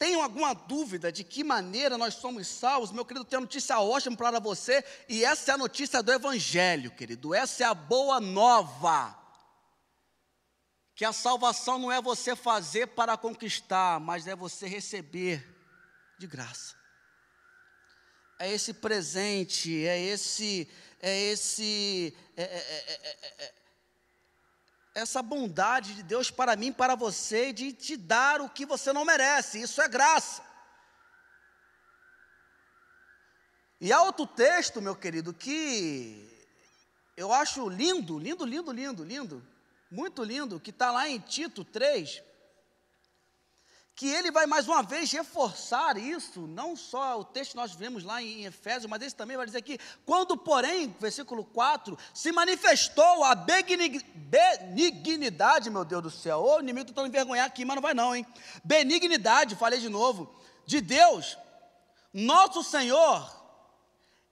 tem 0.00 0.14
alguma 0.14 0.54
dúvida 0.54 1.12
de 1.12 1.22
que 1.22 1.44
maneira 1.44 1.98
nós 1.98 2.14
somos 2.14 2.48
salvos, 2.48 2.90
meu 2.90 3.04
querido, 3.04 3.22
tenho 3.22 3.42
notícia 3.42 3.78
ótima 3.80 4.16
para 4.16 4.40
você, 4.40 4.82
e 5.06 5.22
essa 5.22 5.50
é 5.50 5.54
a 5.54 5.58
notícia 5.58 6.02
do 6.02 6.10
Evangelho, 6.10 6.90
querido, 6.90 7.34
essa 7.34 7.64
é 7.64 7.66
a 7.66 7.74
boa 7.74 8.18
nova. 8.18 9.14
Que 10.94 11.04
a 11.04 11.12
salvação 11.12 11.78
não 11.78 11.92
é 11.92 12.00
você 12.00 12.34
fazer 12.34 12.86
para 12.86 13.14
conquistar, 13.18 14.00
mas 14.00 14.26
é 14.26 14.34
você 14.34 14.66
receber 14.66 15.46
de 16.18 16.26
graça. 16.26 16.74
É 18.38 18.50
esse 18.50 18.72
presente, 18.72 19.86
é 19.86 20.00
esse, 20.00 20.66
é 21.02 21.14
esse, 21.30 22.16
é, 22.38 22.42
é, 22.42 23.04
é, 23.38 23.54
essa 25.00 25.22
bondade 25.22 25.94
de 25.94 26.02
Deus 26.02 26.30
para 26.30 26.54
mim, 26.56 26.72
para 26.72 26.94
você, 26.94 27.52
de 27.52 27.72
te 27.72 27.96
dar 27.96 28.40
o 28.40 28.48
que 28.48 28.64
você 28.64 28.92
não 28.92 29.04
merece. 29.04 29.60
Isso 29.60 29.80
é 29.80 29.88
graça. 29.88 30.42
E 33.80 33.92
há 33.92 34.02
outro 34.02 34.26
texto, 34.26 34.82
meu 34.82 34.94
querido, 34.94 35.32
que 35.32 36.28
eu 37.16 37.32
acho 37.32 37.68
lindo, 37.68 38.18
lindo, 38.18 38.44
lindo, 38.44 38.72
lindo, 38.72 39.04
lindo, 39.04 39.46
muito 39.90 40.22
lindo, 40.22 40.60
que 40.60 40.70
está 40.70 40.90
lá 40.90 41.08
em 41.08 41.18
Tito 41.18 41.64
3, 41.64 42.22
que 44.00 44.08
ele 44.08 44.30
vai 44.30 44.46
mais 44.46 44.66
uma 44.66 44.82
vez 44.82 45.12
reforçar 45.12 45.98
isso, 45.98 46.46
não 46.46 46.74
só 46.74 47.20
o 47.20 47.24
texto 47.24 47.50
que 47.50 47.58
nós 47.58 47.74
vemos 47.74 48.02
lá 48.02 48.22
em 48.22 48.46
Efésios, 48.46 48.86
mas 48.86 49.02
esse 49.02 49.14
também 49.14 49.36
vai 49.36 49.44
dizer 49.44 49.58
aqui, 49.58 49.78
quando 50.06 50.38
porém, 50.38 50.96
versículo 50.98 51.44
4, 51.44 51.98
se 52.14 52.32
manifestou 52.32 53.22
a 53.24 53.34
benignidade, 53.34 55.68
meu 55.68 55.84
Deus 55.84 56.02
do 56.02 56.10
céu, 56.10 56.40
ô 56.40 56.60
inimigo 56.60 56.86
tentando 56.86 57.08
envergonhar 57.08 57.46
aqui, 57.46 57.62
mas 57.62 57.74
não 57.74 57.82
vai 57.82 57.92
não, 57.92 58.16
hein, 58.16 58.26
benignidade, 58.64 59.54
falei 59.54 59.78
de 59.78 59.90
novo, 59.90 60.34
de 60.64 60.80
Deus, 60.80 61.36
nosso 62.10 62.62
Senhor, 62.62 63.39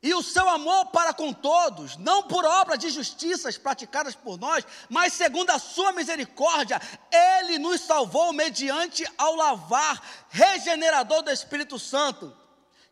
e 0.02 0.14
o 0.14 0.22
seu 0.22 0.48
amor 0.48 0.86
para 0.86 1.12
com 1.12 1.32
todos, 1.32 1.96
não 1.96 2.22
por 2.22 2.44
obra 2.44 2.78
de 2.78 2.88
justiças 2.88 3.58
praticadas 3.58 4.14
por 4.14 4.38
nós, 4.38 4.64
mas 4.88 5.12
segundo 5.12 5.50
a 5.50 5.58
sua 5.58 5.92
misericórdia, 5.92 6.80
ele 7.10 7.58
nos 7.58 7.80
salvou 7.80 8.32
mediante 8.32 9.04
ao 9.16 9.34
lavar 9.34 10.00
regenerador 10.28 11.22
do 11.22 11.30
Espírito 11.30 11.78
Santo, 11.80 12.36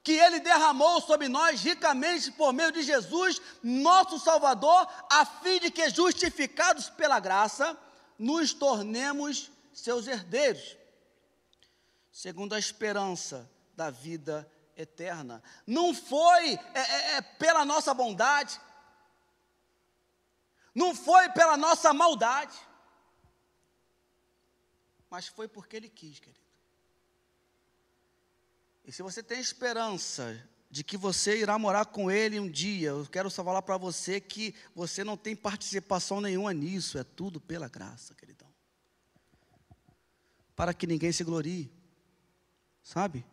que 0.02 0.12
ele 0.12 0.40
derramou 0.40 1.00
sobre 1.00 1.28
nós 1.28 1.60
ricamente 1.62 2.32
por 2.32 2.52
meio 2.52 2.72
de 2.72 2.82
Jesus, 2.82 3.40
nosso 3.62 4.18
Salvador, 4.18 4.88
a 5.10 5.24
fim 5.24 5.60
de 5.60 5.70
que 5.70 5.88
justificados 5.90 6.88
pela 6.90 7.20
graça, 7.20 7.76
nos 8.18 8.52
tornemos 8.52 9.50
seus 9.72 10.08
herdeiros, 10.08 10.76
segundo 12.10 12.54
a 12.54 12.58
esperança 12.58 13.48
da 13.76 13.90
vida 13.90 14.38
eterna 14.40 14.55
eterna. 14.76 15.42
Não 15.66 15.94
foi 15.94 16.54
é, 16.74 16.80
é, 16.80 17.16
é, 17.16 17.22
pela 17.22 17.64
nossa 17.64 17.94
bondade, 17.94 18.60
não 20.74 20.94
foi 20.94 21.28
pela 21.30 21.56
nossa 21.56 21.92
maldade, 21.94 22.56
mas 25.08 25.26
foi 25.26 25.48
porque 25.48 25.76
Ele 25.76 25.88
quis, 25.88 26.20
querido. 26.20 26.44
E 28.84 28.92
se 28.92 29.02
você 29.02 29.22
tem 29.22 29.40
esperança 29.40 30.48
de 30.70 30.84
que 30.84 30.96
você 30.96 31.38
irá 31.38 31.58
morar 31.58 31.86
com 31.86 32.10
Ele 32.10 32.38
um 32.38 32.50
dia, 32.50 32.90
eu 32.90 33.06
quero 33.06 33.30
só 33.30 33.42
falar 33.42 33.62
para 33.62 33.78
você 33.78 34.20
que 34.20 34.54
você 34.74 35.02
não 35.02 35.16
tem 35.16 35.34
participação 35.34 36.20
nenhuma 36.20 36.52
nisso, 36.52 36.98
é 36.98 37.04
tudo 37.04 37.40
pela 37.40 37.68
graça, 37.68 38.14
queridão. 38.14 38.48
Para 40.54 40.74
que 40.74 40.86
ninguém 40.86 41.10
se 41.10 41.24
glorie, 41.24 41.72
sabe? 42.82 43.24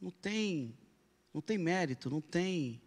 Não 0.00 0.10
tem, 0.10 0.76
não 1.34 1.40
tem 1.40 1.58
mérito, 1.58 2.08
não 2.08 2.20
tem, 2.20 2.80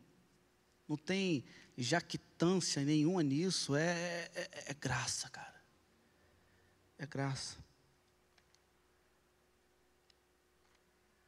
não 0.87 0.95
tem 0.95 1.43
jactância 1.77 2.83
nenhuma 2.83 3.21
nisso. 3.21 3.75
É, 3.75 4.29
é, 4.33 4.49
é 4.67 4.73
graça, 4.73 5.29
cara. 5.29 5.61
É 6.97 7.05
graça. 7.05 7.57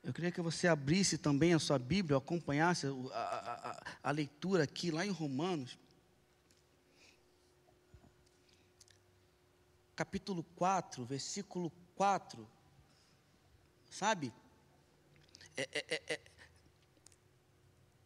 Eu 0.04 0.12
queria 0.14 0.32
que 0.32 0.42
você 0.42 0.68
abrisse 0.68 1.18
também 1.18 1.54
a 1.54 1.60
sua 1.60 1.80
Bíblia, 1.80 2.18
acompanhasse 2.18 2.86
a, 2.88 2.90
a, 3.14 3.84
a, 4.04 4.12
leitura 4.12 4.64
aqui, 4.64 4.92
lá 4.92 5.06
em 5.06 5.10
Romanos. 5.10 5.78
Capítulo 9.96 10.44
4, 10.56 11.06
versículo 11.06 11.72
4. 11.96 12.46
Sabe? 13.90 14.34
É, 15.56 15.62
é, 15.72 15.86
é, 15.96 16.14
é, 16.14 16.20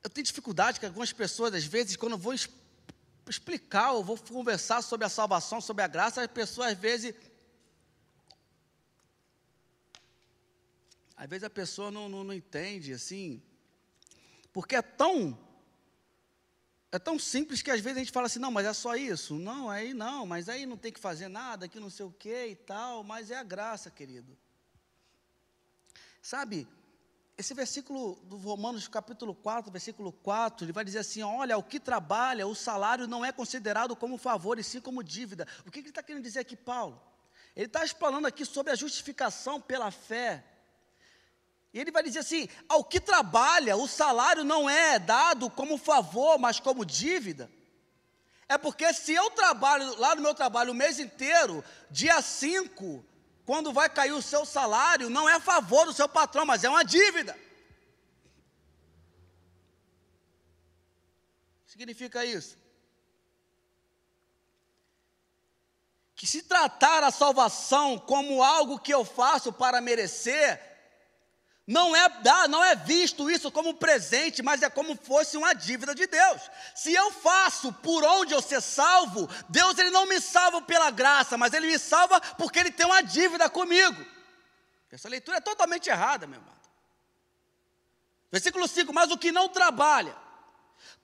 eu 0.03 0.09
tenho 0.09 0.25
dificuldade 0.25 0.79
com 0.79 0.85
algumas 0.85 1.13
pessoas, 1.13 1.53
às 1.53 1.65
vezes, 1.65 1.95
quando 1.95 2.13
eu 2.13 2.17
vou 2.17 2.33
explicar 3.27 3.91
ou 3.91 4.03
vou 4.03 4.17
conversar 4.17 4.81
sobre 4.81 5.05
a 5.05 5.09
salvação, 5.09 5.59
sobre 5.59 5.83
a 5.83 5.87
graça, 5.87 6.21
as 6.21 6.27
pessoas 6.27 6.73
às 6.73 6.77
vezes 6.77 7.13
Às 11.17 11.27
vezes 11.27 11.43
a 11.43 11.49
pessoa 11.49 11.89
não, 11.89 12.07
não, 12.07 12.23
não 12.23 12.33
entende, 12.33 12.93
assim, 12.93 13.41
porque 14.53 14.75
é 14.75 14.83
tão 14.83 15.35
é 16.91 16.99
tão 16.99 17.17
simples 17.19 17.61
que 17.61 17.71
às 17.71 17.81
vezes 17.81 17.97
a 17.97 17.99
gente 17.99 18.11
fala 18.13 18.27
assim, 18.27 18.39
não, 18.39 18.51
mas 18.51 18.65
é 18.65 18.73
só 18.73 18.95
isso. 18.95 19.35
Não, 19.35 19.69
aí 19.69 19.93
não, 19.93 20.25
mas 20.25 20.47
aí 20.47 20.65
não 20.65 20.77
tem 20.77 20.91
que 20.91 20.99
fazer 20.99 21.27
nada, 21.27 21.67
que 21.67 21.79
não 21.79 21.89
sei 21.89 22.05
o 22.05 22.11
que 22.11 22.47
e 22.47 22.55
tal, 22.55 23.03
mas 23.03 23.29
é 23.29 23.35
a 23.35 23.43
graça, 23.43 23.89
querido. 23.91 24.37
Sabe, 26.21 26.67
esse 27.37 27.53
versículo 27.53 28.15
do 28.23 28.35
Romanos 28.37 28.87
capítulo 28.87 29.35
4, 29.35 29.71
versículo 29.71 30.11
4, 30.11 30.65
ele 30.65 30.73
vai 30.73 30.83
dizer 30.83 30.99
assim: 30.99 31.21
olha, 31.21 31.57
o 31.57 31.61
que 31.61 31.79
trabalha, 31.79 32.47
o 32.47 32.55
salário 32.55 33.07
não 33.07 33.23
é 33.23 33.31
considerado 33.31 33.95
como 33.95 34.17
favor, 34.17 34.57
e 34.57 34.63
sim 34.63 34.81
como 34.81 35.03
dívida. 35.03 35.47
O 35.65 35.69
que 35.69 35.79
ele 35.79 35.89
está 35.89 36.01
querendo 36.01 36.23
dizer 36.23 36.39
aqui, 36.39 36.55
Paulo? 36.55 36.99
Ele 37.55 37.67
está 37.67 37.87
falando 37.87 38.25
aqui 38.25 38.43
sobre 38.43 38.71
a 38.71 38.75
justificação 38.75 39.61
pela 39.61 39.91
fé. 39.91 40.43
E 41.71 41.79
ele 41.79 41.91
vai 41.91 42.01
dizer 42.01 42.19
assim: 42.19 42.49
ao 42.67 42.83
que 42.83 42.99
trabalha, 42.99 43.77
o 43.77 43.87
salário 43.87 44.43
não 44.43 44.67
é 44.67 44.97
dado 44.97 45.47
como 45.47 45.77
favor, 45.77 46.39
mas 46.39 46.59
como 46.59 46.83
dívida. 46.83 47.51
É 48.49 48.57
porque 48.57 48.91
se 48.93 49.13
eu 49.13 49.29
trabalho 49.31 49.95
lá 49.99 50.15
no 50.15 50.21
meu 50.23 50.33
trabalho 50.33 50.71
o 50.71 50.75
mês 50.75 50.99
inteiro, 50.99 51.63
dia 51.91 52.19
5, 52.19 53.05
quando 53.47 53.71
vai 53.71 53.89
cair 53.89 54.11
o 54.11 54.21
seu 54.21 54.45
salário, 54.45 55.09
não 55.09 55.27
é 55.27 55.39
favor 55.39 55.85
do 55.85 55.93
seu 55.93 56.09
patrão, 56.09 56.45
mas 56.45 56.65
é 56.65 56.69
uma 56.69 56.83
dívida. 56.83 57.33
Significa 61.65 62.25
isso? 62.25 62.57
Que 66.13 66.27
se 66.27 66.41
tratar 66.43 67.05
a 67.05 67.09
salvação 67.09 67.97
como 67.97 68.43
algo 68.43 68.79
que 68.79 68.93
eu 68.93 69.05
faço 69.05 69.53
para 69.53 69.79
merecer, 69.79 70.76
não 71.67 71.93
é, 71.93 72.07
não 72.47 72.63
é 72.63 72.75
visto 72.75 73.29
isso 73.29 73.51
como 73.51 73.73
presente, 73.73 74.41
mas 74.41 74.61
é 74.61 74.69
como 74.69 74.95
fosse 74.95 75.35
uma 75.35 75.53
dívida 75.53 75.93
de 75.93 76.07
Deus. 76.07 76.41
Se 76.73 76.93
eu 76.93 77.11
faço 77.11 77.73
por 77.73 78.05
onde 78.05 78.33
eu 78.33 78.41
ser 78.41 78.61
salvo, 78.61 79.29
Deus 79.49 79.77
ele 79.77 79.89
não 79.89 80.05
me 80.05 80.21
salva 80.21 80.61
pela 80.61 80.89
graça, 80.89 81.37
mas 81.37 81.51
ele 81.51 81.67
me 81.67 81.77
salva 81.77 82.21
porque 82.21 82.57
ele 82.57 82.71
tem 82.71 82.85
uma 82.85 83.01
dívida 83.01 83.49
comigo. 83.49 84.05
Essa 84.89 85.09
leitura 85.09 85.39
é 85.39 85.41
totalmente 85.41 85.89
errada, 85.89 86.25
meu 86.25 86.39
irmão. 86.39 86.55
Versículo 88.31 88.65
5: 88.65 88.93
Mas 88.93 89.11
o 89.11 89.17
que 89.17 89.33
não 89.33 89.49
trabalha, 89.49 90.15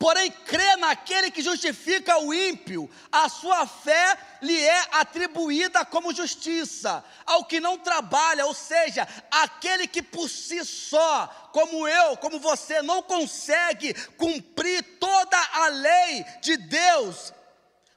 Porém, 0.03 0.29
crê 0.29 0.75
naquele 0.75 1.31
que 1.31 1.41
justifica 1.41 2.17
o 2.17 2.33
ímpio, 2.33 2.89
a 3.09 3.29
sua 3.29 3.65
fé 3.65 4.17
lhe 4.41 4.59
é 4.59 4.88
atribuída 4.91 5.86
como 5.86 6.13
justiça. 6.13 7.03
Ao 7.25 7.45
que 7.45 7.62
não 7.62 7.77
trabalha, 7.77 8.45
ou 8.45 8.53
seja, 8.53 9.07
aquele 9.31 9.88
que 9.88 10.01
por 10.01 10.29
si 10.29 10.65
só, 10.65 11.27
como 11.53 11.88
eu, 11.88 12.17
como 12.17 12.38
você, 12.38 12.81
não 12.81 13.01
consegue 13.01 13.93
cumprir 14.17 14.83
toda 14.99 15.38
a 15.53 15.67
lei 15.69 16.25
de 16.41 16.57
Deus, 16.57 17.31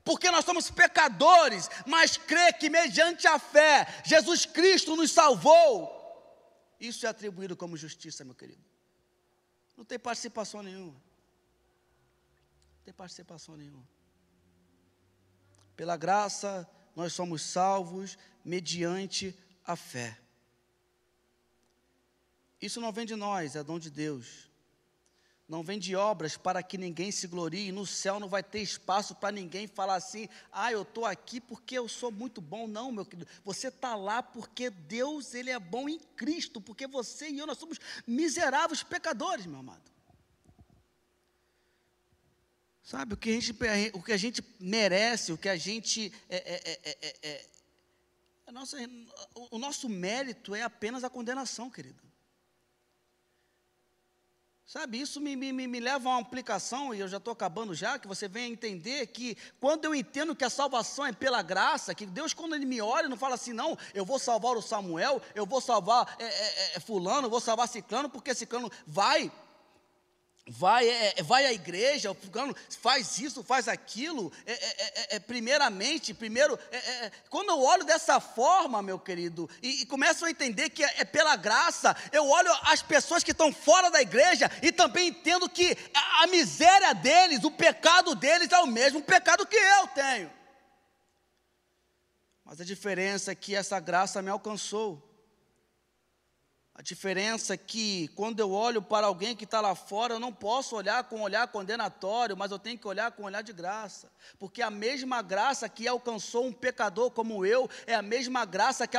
porque 0.05 0.31
nós 0.31 0.45
somos 0.45 0.71
pecadores, 0.71 1.69
mas 1.87 2.17
crê 2.17 2.53
que 2.53 2.71
mediante 2.71 3.27
a 3.27 3.39
fé, 3.39 3.85
Jesus 4.05 4.47
Cristo 4.47 4.95
nos 4.95 5.11
salvou. 5.11 5.93
Isso 6.79 7.05
é 7.05 7.09
atribuído 7.09 7.57
como 7.57 7.77
justiça, 7.77 8.25
meu 8.25 8.35
querido. 8.35 8.65
Não 9.77 9.85
tem 9.85 9.99
participação 9.99 10.63
nenhuma 10.63 11.06
tem 12.87 12.95
participação 12.95 13.57
nenhuma. 13.57 13.85
Pela 15.77 15.97
graça, 15.97 16.69
nós 16.95 17.13
somos 17.13 17.43
salvos 17.43 18.17
mediante 18.45 19.37
a 19.65 19.75
fé. 19.75 20.17
Isso 22.63 22.81
não 22.81 22.93
vem 22.93 23.05
de 23.05 23.17
nós, 23.17 23.57
é 23.57 23.65
dom 23.65 23.81
de 23.81 23.91
Deus. 23.91 24.49
Não 25.49 25.65
vem 25.65 25.81
de 25.81 25.97
obras 25.97 26.37
para 26.37 26.63
que 26.63 26.79
ninguém 26.79 27.11
se 27.11 27.27
glorie. 27.27 27.73
No 27.73 27.85
céu 27.85 28.21
não 28.21 28.29
vai 28.29 28.43
ter 28.43 28.61
espaço 28.61 29.17
para 29.17 29.33
ninguém 29.33 29.67
falar 29.67 29.97
assim: 29.97 30.29
ah, 30.53 30.71
eu 30.71 30.83
estou 30.83 31.05
aqui 31.05 31.41
porque 31.41 31.77
eu 31.77 31.89
sou 31.89 32.13
muito 32.13 32.41
bom. 32.41 32.69
Não, 32.69 32.93
meu 32.93 33.05
querido. 33.05 33.29
Você 33.45 33.67
está 33.67 33.97
lá 33.97 34.23
porque 34.23 34.71
Deus 34.71 35.35
ele 35.35 35.51
é 35.51 35.59
bom 35.59 35.89
em 35.89 35.99
Cristo. 35.99 36.61
Porque 36.61 36.87
você 36.87 37.29
e 37.29 37.39
eu, 37.39 37.47
nós 37.47 37.59
somos 37.59 37.79
miseráveis 38.07 38.85
pecadores, 38.85 39.45
meu 39.47 39.59
amado. 39.59 39.96
Sabe, 42.87 43.15
o 43.15 43.17
que 43.17 43.31
a 43.31 43.33
gente, 43.33 43.53
o 43.95 44.01
que 44.01 44.13
a 44.13 44.17
gente 44.17 44.45
merece, 44.61 45.33
o 45.33 45.37
que 45.37 45.49
a 45.49 45.57
gente. 45.57 46.13
É, 46.29 46.37
é, 46.37 46.81
é, 46.85 46.99
é, 47.03 47.17
é 47.29 47.47
a 48.47 48.53
nossa, 48.53 48.77
o 49.51 49.59
nosso 49.59 49.89
mérito 49.89 50.55
é 50.55 50.63
apenas 50.63 51.03
a 51.03 51.11
condenação, 51.11 51.69
querido. 51.69 52.01
Sabe, 54.65 55.01
isso 55.01 55.21
me, 55.21 55.35
me, 55.35 55.53
me 55.53 55.81
leva 55.81 56.09
a 56.09 56.13
uma 56.13 56.21
aplicação, 56.21 56.95
e 56.95 57.01
eu 57.01 57.09
já 57.09 57.17
estou 57.17 57.33
acabando 57.33 57.75
já, 57.75 57.99
que 57.99 58.07
você 58.07 58.29
venha 58.29 58.47
entender 58.47 59.09
que 59.09 59.37
quando 59.61 59.85
eu 59.85 59.93
entendo 59.93 60.37
que 60.37 60.45
a 60.45 60.51
salvação 60.51 61.05
é 61.05 61.13
pela 61.13 61.43
graça, 61.43 61.95
que 61.95 62.07
Deus, 62.07 62.33
quando 62.33 62.55
Ele 62.55 62.67
me 62.67 62.81
olha, 62.81 63.09
não 63.09 63.17
fala 63.17 63.35
assim, 63.35 63.53
não, 63.53 63.77
eu 63.95 64.05
vou 64.05 64.19
salvar 64.19 64.57
o 64.57 64.63
Samuel, 64.63 65.21
eu 65.35 65.45
vou 65.45 65.61
salvar 65.61 66.17
é, 66.21 66.25
é, 66.25 66.77
é, 66.77 66.81
fulano, 66.81 67.27
eu 67.27 67.31
vou 67.31 67.41
salvar 67.41 67.67
ciclano, 67.67 68.09
porque 68.09 68.33
ciclano 68.33 68.71
vai, 68.87 69.31
vai, 70.49 70.89
é, 70.89 71.15
é, 71.17 71.23
vai 71.23 71.45
à 71.45 71.53
igreja, 71.53 72.17
faz 72.81 73.19
isso, 73.19 73.43
faz 73.43 73.67
aquilo, 73.67 74.33
é, 74.47 74.53
é, 74.53 74.57
é, 74.57 75.17
é 75.17 75.19
primeiramente, 75.19 76.15
primeiro, 76.15 76.59
quando 77.29 77.51
eu 77.51 77.61
olho 77.61 77.85
dessa 77.85 78.21
forma, 78.21 78.81
meu 78.81 78.99
querido, 78.99 79.51
e, 79.61 79.83
e 79.83 79.87
começo 79.87 80.25
a 80.25 80.31
entender 80.31 80.71
que 80.71 80.85
é, 80.85 81.05
pela 81.05 81.35
graça, 81.35 81.97
eu 82.13 82.29
olho 82.29 82.51
as 82.63 82.81
pessoas 82.81 83.25
que 83.25 83.33
estão 83.33 83.53
fora 83.53 83.91
da 83.91 84.01
igreja 84.01 84.51
e 84.63 84.71
também 84.71 85.09
entendo 85.09 85.49
que 85.49 85.77
a, 85.93 86.23
a 86.23 86.27
miséria 86.29 86.95
deles, 86.95 87.43
o 87.43 87.51
pecado 87.51 88.15
deles 88.15 88.53
é 88.53 88.59
o 88.59 88.67
mesmo 88.67 89.03
pecado 89.03 89.47
que 89.47 89.57
eu 89.57 89.89
tenho. 89.89 90.31
Mas 92.45 92.61
a 92.61 92.65
diferença 92.65 93.33
é 93.33 93.35
que 93.35 93.57
essa 93.57 93.81
graça 93.81 94.23
me 94.23 94.31
alcançou. 94.31 95.06
A 96.79 96.83
diferença 96.83 97.55
é 97.55 97.57
que 97.57 98.09
quando 98.09 98.39
eu 98.39 98.53
olho 98.53 98.83
para 98.83 99.07
alguém 99.07 99.35
que 99.35 99.45
está 99.45 99.63
lá 99.63 99.75
fora, 99.75 100.13
eu 100.13 100.21
não 100.21 100.31
posso 100.31 100.77
olhar 100.77 101.05
com 101.05 101.17
um 101.17 101.23
olhar 101.23 101.49
condenatório, 101.49 102.37
mas 102.37 102.51
eu 102.51 102.59
tenho 102.59 102.79
que 102.79 102.87
olhar 102.87 103.11
com 103.13 103.23
um 103.23 103.25
olhar 103.25 103.41
de 103.41 103.51
graça. 103.51 104.13
Porque 104.39 104.61
a 104.61 104.69
mesma 104.69 105.23
graça 105.23 105.71
que 105.71 105.89
alcançou 105.89 106.45
um 106.45 106.53
pecador 106.53 107.11
como 107.11 107.47
eu, 107.47 107.67
é 107.87 107.95
a 107.95 108.03
mesma 108.03 108.45
graça 108.45 108.87
que, 108.87 108.99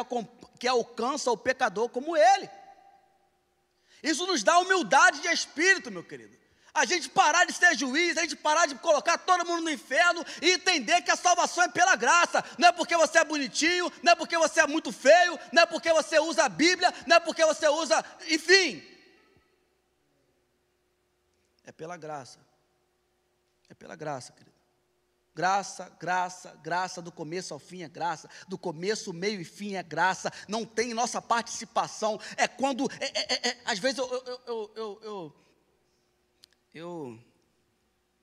que 0.57 0.67
alcança 0.67 1.31
o 1.31 1.37
pecador 1.37 1.87
como 1.89 2.17
ele. 2.17 2.49
Isso 4.01 4.25
nos 4.25 4.41
dá 4.41 4.57
humildade 4.57 5.21
de 5.21 5.27
espírito, 5.27 5.91
meu 5.91 6.03
querido 6.03 6.46
a 6.77 6.85
gente 6.85 7.09
parar 7.09 7.45
de 7.45 7.53
ser 7.53 7.75
juiz, 7.75 8.17
a 8.17 8.21
gente 8.21 8.35
parar 8.35 8.67
de 8.67 8.75
colocar 8.75 9.17
todo 9.17 9.45
mundo 9.45 9.63
no 9.63 9.69
inferno 9.69 10.23
e 10.41 10.51
entender 10.51 11.01
que 11.01 11.09
a 11.09 11.15
salvação 11.15 11.63
é 11.63 11.67
pela 11.67 11.95
graça. 11.95 12.43
Não 12.57 12.67
é 12.67 12.71
porque 12.71 12.95
você 12.95 13.17
é 13.17 13.25
bonitinho, 13.25 13.91
não 14.03 14.13
é 14.13 14.15
porque 14.15 14.37
você 14.37 14.61
é 14.61 14.67
muito 14.67 14.91
feio, 14.91 15.39
não 15.51 15.63
é 15.63 15.65
porque 15.65 15.91
você 15.91 16.19
usa 16.19 16.45
a 16.45 16.49
Bíblia, 16.49 16.93
não 17.07 17.15
é 17.15 17.19
porque 17.19 17.43
você 17.43 17.67
usa, 17.67 18.05
enfim. 18.29 18.83
É 21.65 21.71
pela 21.71 21.97
graça. 21.97 22.39
É 23.67 23.73
pela 23.73 23.95
graça, 23.95 24.31
querido. 24.31 24.55
Graça, 25.33 25.91
graça, 25.99 26.59
graça, 26.63 27.01
do 27.01 27.11
começo 27.11 27.53
ao 27.53 27.59
fim 27.59 27.83
é 27.83 27.89
graça, 27.89 28.27
do 28.47 28.57
começo, 28.57 29.13
meio 29.13 29.39
e 29.39 29.43
fim 29.43 29.75
é 29.75 29.83
graça, 29.83 30.31
não 30.47 30.65
tem 30.65 30.93
nossa 30.95 31.21
participação. 31.21 32.19
É 32.35 32.47
quando, 32.47 32.89
é, 32.99 33.05
é, 33.05 33.33
é, 33.33 33.49
é 33.49 33.57
às 33.65 33.77
vezes 33.77 33.99
eu, 33.99 34.07
eu, 34.47 34.71
eu, 34.75 34.99
eu 35.03 35.46
eu. 36.77 37.19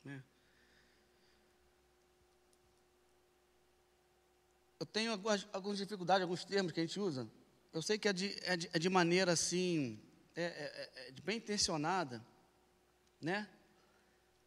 Né, 0.04 0.22
eu 4.78 4.86
tenho 4.86 5.12
algumas, 5.12 5.46
algumas 5.52 5.78
dificuldades, 5.78 6.22
alguns 6.22 6.44
termos 6.44 6.72
que 6.72 6.80
a 6.80 6.86
gente 6.86 6.98
usa. 6.98 7.28
Eu 7.72 7.82
sei 7.82 7.98
que 7.98 8.08
é 8.08 8.12
de, 8.12 8.36
é 8.42 8.56
de, 8.56 8.70
é 8.72 8.78
de 8.78 8.88
maneira 8.88 9.32
assim. 9.32 10.00
é, 10.36 10.44
é, 10.44 11.08
é, 11.08 11.12
bem 11.22 11.38
intencionada, 11.38 12.24
né? 13.20 13.48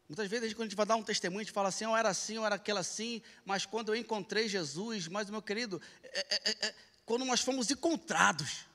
Muitas 0.08 0.30
vezes, 0.30 0.54
quando 0.54 0.62
a 0.62 0.70
gente 0.70 0.78
vai 0.78 0.86
dar 0.86 0.96
um 0.96 1.04
testemunho, 1.04 1.42
a 1.42 1.44
gente 1.44 1.54
fala 1.54 1.68
assim, 1.68 1.84
eu 1.84 1.96
era 1.96 2.08
assim, 2.08 2.36
eu 2.36 2.46
era 2.46 2.56
aquela 2.56 2.80
assim, 2.80 3.22
mas 3.44 3.66
quando 3.66 3.94
eu 3.94 3.96
encontrei 3.96 4.48
Jesus, 4.48 5.10
mas, 5.10 5.30
meu 5.30 5.42
querido, 5.42 5.82
é, 6.02 6.20
é, 6.20 6.68
é, 6.68 6.76
quando 7.06 7.26
nós 7.26 7.42
fomos 7.42 7.70
encontrados, 7.70 8.66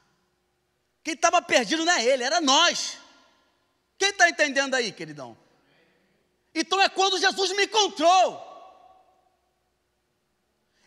quem 1.03 1.15
estava 1.15 1.41
perdido 1.41 1.87
não 1.87 1.93
é 1.93 2.05
ele, 2.05 2.23
era 2.23 2.39
nós. 2.39 2.99
Quem 4.03 4.11
está 4.11 4.29
entendendo 4.29 4.75
aí, 4.75 4.91
queridão? 4.91 5.39
Então 6.53 6.81
é 6.81 6.89
quando 6.89 7.21
Jesus 7.21 7.53
me 7.53 7.67
encontrou. 7.67 8.51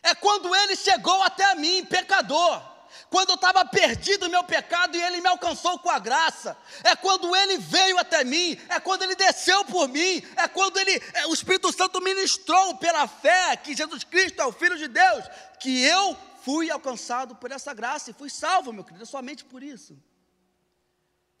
É 0.02 0.14
quando 0.14 0.54
ele 0.54 0.76
chegou 0.76 1.22
até 1.22 1.54
mim, 1.54 1.82
pecador 1.86 2.62
quando 3.08 3.30
eu 3.30 3.34
estava 3.36 3.64
perdido 3.64 4.26
no 4.26 4.32
meu 4.32 4.44
pecado 4.44 4.96
e 4.96 5.02
Ele 5.02 5.20
me 5.20 5.28
alcançou 5.28 5.78
com 5.78 5.90
a 5.90 5.98
graça, 5.98 6.56
é 6.82 6.96
quando 6.96 7.34
Ele 7.36 7.58
veio 7.58 7.98
até 7.98 8.24
mim, 8.24 8.58
é 8.68 8.80
quando 8.80 9.02
Ele 9.02 9.14
desceu 9.14 9.64
por 9.66 9.86
mim, 9.88 10.22
é 10.34 10.48
quando 10.48 10.78
Ele, 10.78 11.00
é, 11.12 11.26
o 11.26 11.34
Espírito 11.34 11.70
Santo 11.72 12.00
ministrou 12.00 12.76
pela 12.78 13.06
fé 13.06 13.56
que 13.56 13.76
Jesus 13.76 14.02
Cristo 14.02 14.40
é 14.40 14.46
o 14.46 14.52
Filho 14.52 14.76
de 14.76 14.88
Deus, 14.88 15.24
que 15.60 15.84
eu 15.84 16.16
fui 16.42 16.70
alcançado 16.70 17.36
por 17.36 17.52
essa 17.52 17.72
graça 17.74 18.10
e 18.10 18.14
fui 18.14 18.30
salvo, 18.30 18.72
meu 18.72 18.82
querido, 18.82 19.06
somente 19.06 19.44
por 19.44 19.62
isso. 19.62 19.96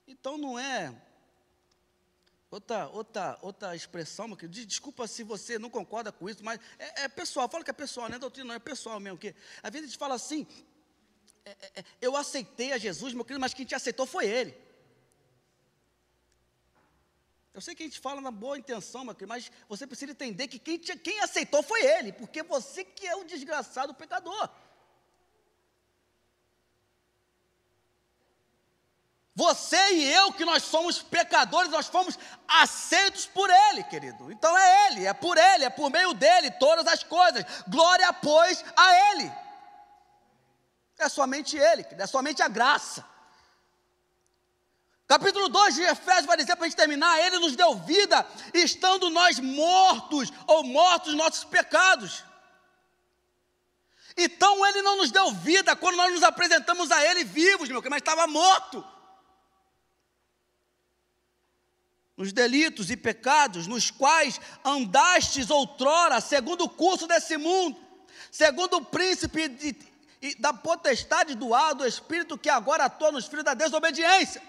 Então 0.06 0.38
não 0.38 0.58
é 0.58 0.94
outra, 2.56 2.88
outra, 2.88 3.38
outra 3.42 3.76
expressão, 3.76 4.28
meu 4.28 4.36
querido. 4.36 4.66
Desculpa 4.66 5.06
se 5.06 5.22
você 5.22 5.58
não 5.58 5.70
concorda 5.70 6.10
com 6.10 6.28
isso, 6.28 6.42
mas 6.42 6.58
é, 6.78 7.04
é 7.04 7.08
pessoal, 7.08 7.48
fala 7.48 7.62
que 7.62 7.70
é 7.70 7.74
pessoal, 7.74 8.08
não 8.08 8.16
é 8.16 8.18
doutrina, 8.18 8.48
não 8.48 8.54
é 8.54 8.58
pessoal 8.58 8.98
mesmo. 8.98 9.18
Que, 9.18 9.34
às 9.62 9.70
vezes 9.70 9.86
a 9.86 9.90
gente 9.90 9.98
fala 9.98 10.14
assim, 10.14 10.46
é, 11.44 11.50
é, 11.50 11.80
é, 11.80 11.84
eu 12.00 12.16
aceitei 12.16 12.72
a 12.72 12.78
Jesus, 12.78 13.12
meu 13.12 13.24
querido, 13.24 13.40
mas 13.40 13.54
quem 13.54 13.66
te 13.66 13.74
aceitou 13.74 14.06
foi 14.06 14.26
Ele. 14.26 14.66
Eu 17.52 17.60
sei 17.60 17.74
que 17.74 17.82
a 17.82 17.86
gente 17.86 18.00
fala 18.00 18.20
na 18.20 18.30
boa 18.30 18.58
intenção, 18.58 19.04
meu 19.04 19.14
querido, 19.14 19.28
mas 19.28 19.50
você 19.68 19.86
precisa 19.86 20.12
entender 20.12 20.48
que 20.48 20.58
quem, 20.58 20.78
te, 20.78 20.96
quem 20.96 21.20
aceitou 21.20 21.62
foi 21.62 21.84
Ele, 21.84 22.12
porque 22.12 22.42
você 22.42 22.84
que 22.84 23.06
é 23.06 23.16
o 23.16 23.24
desgraçado 23.24 23.94
pecador. 23.94 24.50
Você 29.36 29.76
e 29.92 30.12
eu, 30.14 30.32
que 30.32 30.46
nós 30.46 30.62
somos 30.62 31.02
pecadores, 31.02 31.70
nós 31.70 31.88
fomos 31.88 32.18
aceitos 32.48 33.26
por 33.26 33.50
Ele, 33.50 33.82
querido. 33.84 34.32
Então 34.32 34.56
é 34.56 34.86
Ele, 34.86 35.06
é 35.06 35.12
por 35.12 35.36
Ele, 35.36 35.64
é 35.64 35.68
por 35.68 35.90
meio 35.90 36.14
dEle, 36.14 36.50
todas 36.52 36.86
as 36.86 37.02
coisas. 37.02 37.44
Glória, 37.68 38.10
pois, 38.14 38.64
a 38.74 39.12
Ele. 39.12 39.30
É 40.98 41.06
somente 41.10 41.54
Ele, 41.58 41.86
é 41.98 42.06
somente 42.06 42.42
a 42.42 42.48
graça. 42.48 43.04
Capítulo 45.06 45.50
2 45.50 45.74
de 45.74 45.82
Efésios 45.82 46.24
vai 46.24 46.38
dizer 46.38 46.56
para 46.56 46.64
a 46.64 46.68
gente 46.68 46.78
terminar: 46.78 47.20
Ele 47.20 47.38
nos 47.38 47.54
deu 47.54 47.74
vida, 47.74 48.26
estando 48.54 49.10
nós 49.10 49.38
mortos 49.38 50.32
ou 50.46 50.64
mortos 50.64 51.12
nos 51.12 51.22
nossos 51.22 51.44
pecados. 51.44 52.24
Então 54.16 54.66
Ele 54.66 54.80
não 54.80 54.96
nos 54.96 55.10
deu 55.10 55.30
vida 55.30 55.76
quando 55.76 55.96
nós 55.96 56.10
nos 56.10 56.22
apresentamos 56.22 56.90
a 56.90 57.04
Ele 57.04 57.22
vivos, 57.22 57.68
meu 57.68 57.82
querido, 57.82 57.90
mas 57.90 58.00
estava 58.00 58.26
morto. 58.26 58.95
Nos 62.16 62.32
delitos 62.32 62.90
e 62.90 62.96
pecados 62.96 63.66
nos 63.66 63.90
quais 63.90 64.40
andastes 64.64 65.50
outrora, 65.50 66.20
segundo 66.20 66.64
o 66.64 66.68
curso 66.68 67.06
desse 67.06 67.36
mundo, 67.36 67.78
segundo 68.30 68.78
o 68.78 68.84
príncipe 68.84 69.48
de, 69.48 69.76
e 70.22 70.34
da 70.36 70.52
potestade 70.52 71.34
do 71.34 71.54
ar 71.54 71.74
do 71.74 71.86
Espírito 71.86 72.38
que 72.38 72.48
agora 72.48 72.86
atua 72.86 73.12
nos 73.12 73.26
filhos 73.26 73.44
da 73.44 73.54
desobediência, 73.54 74.42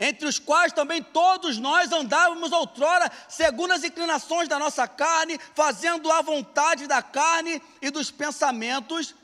entre 0.00 0.26
os 0.26 0.38
quais 0.38 0.72
também 0.72 1.02
todos 1.02 1.58
nós 1.58 1.92
andávamos 1.92 2.50
outrora, 2.50 3.10
segundo 3.28 3.72
as 3.72 3.84
inclinações 3.84 4.48
da 4.48 4.58
nossa 4.58 4.88
carne, 4.88 5.38
fazendo 5.54 6.10
a 6.10 6.22
vontade 6.22 6.86
da 6.86 7.02
carne 7.02 7.62
e 7.80 7.90
dos 7.90 8.10
pensamentos, 8.10 9.14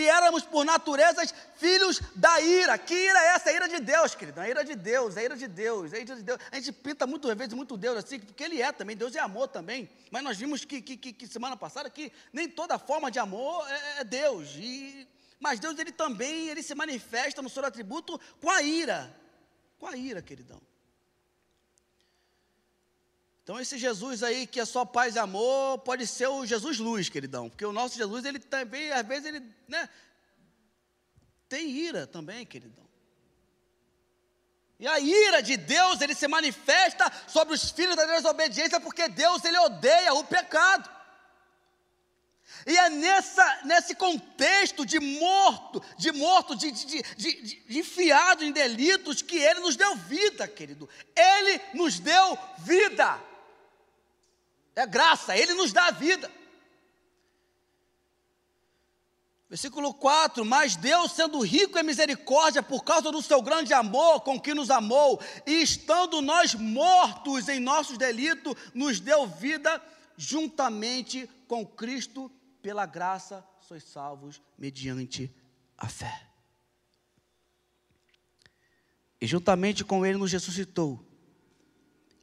e 0.00 0.08
éramos 0.08 0.44
por 0.44 0.64
natureza 0.64 1.22
filhos 1.56 2.00
da 2.14 2.40
ira. 2.40 2.78
Que 2.78 2.94
ira 2.94 3.18
é 3.18 3.26
essa? 3.34 3.50
A 3.50 3.52
ira 3.52 3.68
de 3.68 3.80
Deus, 3.80 4.14
querido. 4.14 4.40
A 4.40 4.48
ira 4.48 4.64
de 4.64 4.74
Deus, 4.74 5.16
a 5.16 5.22
ira 5.22 5.36
de 5.36 5.46
Deus, 5.46 5.92
a 5.92 5.98
ira 5.98 6.16
de 6.16 6.22
Deus. 6.22 6.38
A 6.50 6.56
gente 6.56 6.72
pinta 6.72 7.06
muitas 7.06 7.36
vezes 7.36 7.54
muito 7.54 7.76
Deus 7.76 7.96
assim, 7.98 8.20
porque 8.20 8.44
Ele 8.44 8.62
é 8.62 8.70
também. 8.72 8.96
Deus 8.96 9.14
é 9.14 9.20
amor 9.20 9.48
também. 9.48 9.88
Mas 10.10 10.22
nós 10.22 10.36
vimos 10.38 10.64
que, 10.64 10.80
que, 10.80 10.96
que, 10.96 11.12
que 11.12 11.26
semana 11.26 11.56
passada 11.56 11.90
que 11.90 12.12
nem 12.32 12.48
toda 12.48 12.78
forma 12.78 13.10
de 13.10 13.18
amor 13.18 13.68
é, 13.68 14.00
é 14.00 14.04
Deus. 14.04 14.54
E, 14.56 15.06
mas 15.40 15.58
Deus, 15.58 15.78
Ele 15.78 15.92
também, 15.92 16.48
Ele 16.48 16.62
se 16.62 16.74
manifesta 16.74 17.42
no 17.42 17.48
seu 17.48 17.64
atributo 17.64 18.20
com 18.40 18.50
a 18.50 18.62
ira. 18.62 19.14
Com 19.78 19.86
a 19.86 19.96
ira, 19.96 20.22
queridão. 20.22 20.60
Então 23.48 23.58
esse 23.58 23.78
Jesus 23.78 24.22
aí 24.22 24.46
que 24.46 24.60
é 24.60 24.64
só 24.66 24.84
paz 24.84 25.16
e 25.16 25.18
amor, 25.18 25.78
pode 25.78 26.06
ser 26.06 26.26
o 26.26 26.44
Jesus 26.44 26.76
luz, 26.76 27.08
queridão, 27.08 27.48
porque 27.48 27.64
o 27.64 27.72
nosso 27.72 27.96
Jesus, 27.96 28.26
ele 28.26 28.38
também, 28.38 28.92
às 28.92 29.06
vezes, 29.06 29.24
ele 29.24 29.42
né, 29.66 29.88
tem 31.48 31.66
ira 31.70 32.06
também, 32.06 32.44
queridão. 32.44 32.86
E 34.78 34.86
a 34.86 35.00
ira 35.00 35.42
de 35.42 35.56
Deus, 35.56 36.02
ele 36.02 36.14
se 36.14 36.28
manifesta 36.28 37.10
sobre 37.26 37.54
os 37.54 37.70
filhos 37.70 37.96
da 37.96 38.04
desobediência, 38.04 38.78
porque 38.80 39.08
Deus, 39.08 39.42
ele 39.42 39.58
odeia 39.60 40.12
o 40.12 40.24
pecado. 40.24 40.86
E 42.66 42.76
é 42.76 42.90
nessa, 42.90 43.60
nesse 43.64 43.94
contexto 43.94 44.84
de 44.84 45.00
morto, 45.00 45.82
de 45.96 46.12
morto, 46.12 46.54
de, 46.54 46.70
de, 46.70 47.02
de, 47.16 47.42
de, 47.42 47.78
enfiado 47.78 48.44
em 48.44 48.52
delitos, 48.52 49.22
que 49.22 49.38
Ele 49.38 49.60
nos 49.60 49.74
deu 49.74 49.96
vida, 49.96 50.46
querido. 50.46 50.86
Ele 51.16 51.60
nos 51.72 51.98
deu 51.98 52.38
vida. 52.58 53.27
É 54.78 54.86
graça, 54.86 55.36
Ele 55.36 55.54
nos 55.54 55.72
dá 55.72 55.86
a 55.86 55.90
vida. 55.90 56.30
Versículo 59.50 59.92
4: 59.92 60.44
Mas 60.44 60.76
Deus, 60.76 61.10
sendo 61.10 61.40
rico 61.40 61.76
em 61.76 61.82
misericórdia, 61.82 62.62
por 62.62 62.84
causa 62.84 63.10
do 63.10 63.20
seu 63.20 63.42
grande 63.42 63.74
amor 63.74 64.20
com 64.20 64.40
que 64.40 64.54
nos 64.54 64.70
amou, 64.70 65.20
e 65.44 65.62
estando 65.62 66.22
nós 66.22 66.54
mortos 66.54 67.48
em 67.48 67.58
nossos 67.58 67.98
delitos, 67.98 68.54
nos 68.72 69.00
deu 69.00 69.26
vida 69.26 69.82
juntamente 70.16 71.28
com 71.48 71.66
Cristo, 71.66 72.30
pela 72.62 72.86
graça 72.86 73.44
sois 73.60 73.82
salvos 73.82 74.40
mediante 74.56 75.34
a 75.76 75.88
fé. 75.88 76.24
E 79.20 79.26
juntamente 79.26 79.84
com 79.84 80.06
Ele 80.06 80.18
nos 80.18 80.30
ressuscitou 80.30 81.07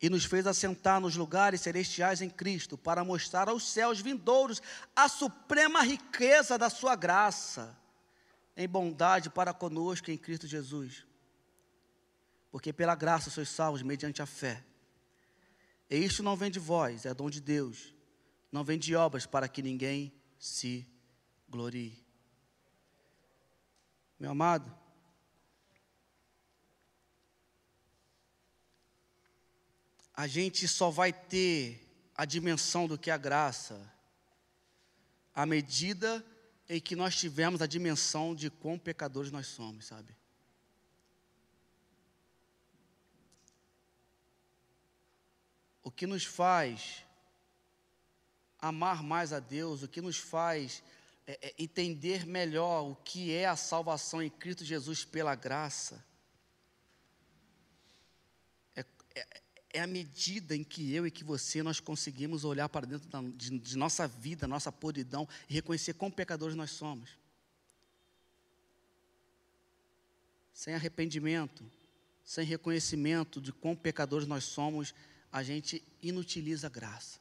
e 0.05 0.09
nos 0.09 0.23
fez 0.23 0.45
assentar 0.45 1.01
nos 1.01 1.15
lugares 1.15 1.61
celestiais 1.61 2.21
em 2.21 2.29
Cristo, 2.29 2.77
para 2.77 3.03
mostrar 3.03 3.49
aos 3.49 3.67
céus 3.67 3.99
vindouros 3.99 4.61
a 4.95 5.09
suprema 5.09 5.81
riqueza 5.81 6.59
da 6.59 6.69
Sua 6.69 6.95
graça, 6.95 7.75
em 8.55 8.69
bondade 8.69 9.31
para 9.31 9.51
conosco 9.51 10.11
em 10.11 10.17
Cristo 10.17 10.45
Jesus. 10.45 11.07
Porque 12.51 12.71
pela 12.71 12.93
graça 12.93 13.31
sois 13.31 13.49
salvos 13.49 13.81
mediante 13.81 14.21
a 14.21 14.27
fé. 14.27 14.63
E 15.89 15.97
isto 15.97 16.21
não 16.21 16.35
vem 16.35 16.51
de 16.51 16.59
vós, 16.59 17.07
é 17.07 17.11
dom 17.11 17.27
de 17.27 17.41
Deus, 17.41 17.91
não 18.51 18.63
vem 18.63 18.77
de 18.77 18.95
obras 18.95 19.25
para 19.25 19.47
que 19.47 19.63
ninguém 19.63 20.13
se 20.37 20.87
glorie. 21.49 21.97
Meu 24.19 24.29
amado, 24.29 24.71
a 30.15 30.27
gente 30.27 30.67
só 30.67 30.89
vai 30.89 31.11
ter 31.11 31.85
a 32.15 32.23
dimensão 32.23 32.87
do 32.87 32.97
que 32.97 33.09
é 33.09 33.13
a 33.13 33.17
graça 33.17 33.93
à 35.33 35.45
medida 35.45 36.25
em 36.69 36.79
que 36.79 36.95
nós 36.95 37.15
tivermos 37.15 37.61
a 37.61 37.67
dimensão 37.67 38.33
de 38.33 38.49
quão 38.49 38.79
pecadores 38.79 39.31
nós 39.31 39.47
somos, 39.47 39.85
sabe? 39.85 40.15
O 45.83 45.91
que 45.91 46.07
nos 46.07 46.23
faz 46.23 47.03
amar 48.57 49.03
mais 49.03 49.33
a 49.33 49.39
Deus, 49.39 49.83
o 49.83 49.87
que 49.87 50.01
nos 50.01 50.17
faz 50.17 50.81
é, 51.27 51.49
é, 51.49 51.55
entender 51.59 52.25
melhor 52.25 52.89
o 52.89 52.95
que 52.95 53.33
é 53.33 53.45
a 53.45 53.55
salvação 53.55 54.21
em 54.21 54.29
Cristo 54.29 54.63
Jesus 54.63 55.03
pela 55.03 55.35
graça, 55.35 56.03
é, 58.75 59.41
é 59.75 59.81
a 59.81 59.87
medida 59.87 60.55
em 60.55 60.63
que 60.63 60.93
eu 60.93 61.05
e 61.05 61.11
que 61.11 61.23
você 61.23 61.61
nós 61.61 61.81
conseguimos 61.81 62.45
olhar 62.45 62.69
para 62.69 62.87
dentro 62.87 63.09
da, 63.09 63.21
de, 63.21 63.59
de 63.59 63.77
nossa 63.77 64.07
vida, 64.07 64.47
nossa 64.47 64.71
podridão 64.71 65.27
e 65.49 65.53
reconhecer 65.53 65.93
quão 65.93 66.09
pecadores 66.09 66.55
nós 66.55 66.71
somos. 66.71 67.09
Sem 70.53 70.73
arrependimento, 70.73 71.69
sem 72.23 72.45
reconhecimento 72.45 73.41
de 73.41 73.51
quão 73.51 73.75
pecadores 73.75 74.25
nós 74.25 74.45
somos, 74.45 74.95
a 75.29 75.43
gente 75.43 75.83
inutiliza 76.01 76.67
a 76.67 76.69
graça. 76.69 77.19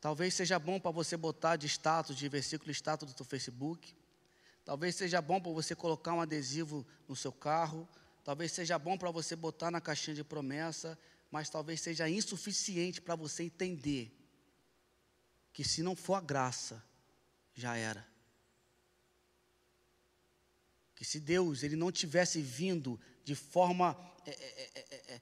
Talvez 0.00 0.34
seja 0.34 0.58
bom 0.58 0.80
para 0.80 0.90
você 0.90 1.16
botar 1.16 1.54
de 1.54 1.68
status, 1.68 2.16
de 2.16 2.28
versículo 2.28 2.72
status 2.72 3.12
do 3.12 3.16
seu 3.16 3.24
Facebook. 3.24 3.94
Talvez 4.64 4.96
seja 4.96 5.22
bom 5.22 5.40
para 5.40 5.52
você 5.52 5.76
colocar 5.76 6.12
um 6.14 6.20
adesivo 6.20 6.84
no 7.06 7.14
seu 7.14 7.30
carro, 7.30 7.88
talvez 8.26 8.50
seja 8.50 8.76
bom 8.76 8.98
para 8.98 9.12
você 9.12 9.36
botar 9.36 9.70
na 9.70 9.80
caixinha 9.80 10.16
de 10.16 10.24
promessa, 10.24 10.98
mas 11.30 11.48
talvez 11.48 11.80
seja 11.80 12.08
insuficiente 12.08 13.00
para 13.00 13.14
você 13.14 13.44
entender 13.44 14.12
que 15.52 15.62
se 15.62 15.80
não 15.80 15.94
for 15.94 16.14
a 16.14 16.20
graça, 16.20 16.82
já 17.54 17.76
era. 17.76 18.04
Que 20.96 21.04
se 21.04 21.20
Deus 21.20 21.62
ele 21.62 21.76
não 21.76 21.92
tivesse 21.92 22.42
vindo 22.42 22.98
de 23.22 23.36
forma 23.36 23.96
é, 24.26 24.30
é, 24.32 25.14
é, 25.14 25.20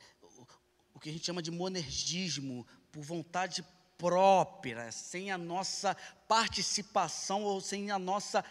o 0.95 0.99
que 0.99 1.11
a 1.11 1.13
gente 1.13 1.27
chama 1.27 1.43
de 1.43 1.51
monergismo, 1.51 2.67
por 2.91 3.03
vontade 3.03 3.63
própria, 3.99 4.91
sem 4.91 5.31
a 5.31 5.37
nossa 5.37 5.95
participação 6.27 7.43
ou 7.43 7.61
sem 7.61 7.91
a 7.91 7.99
nossa 7.99 8.43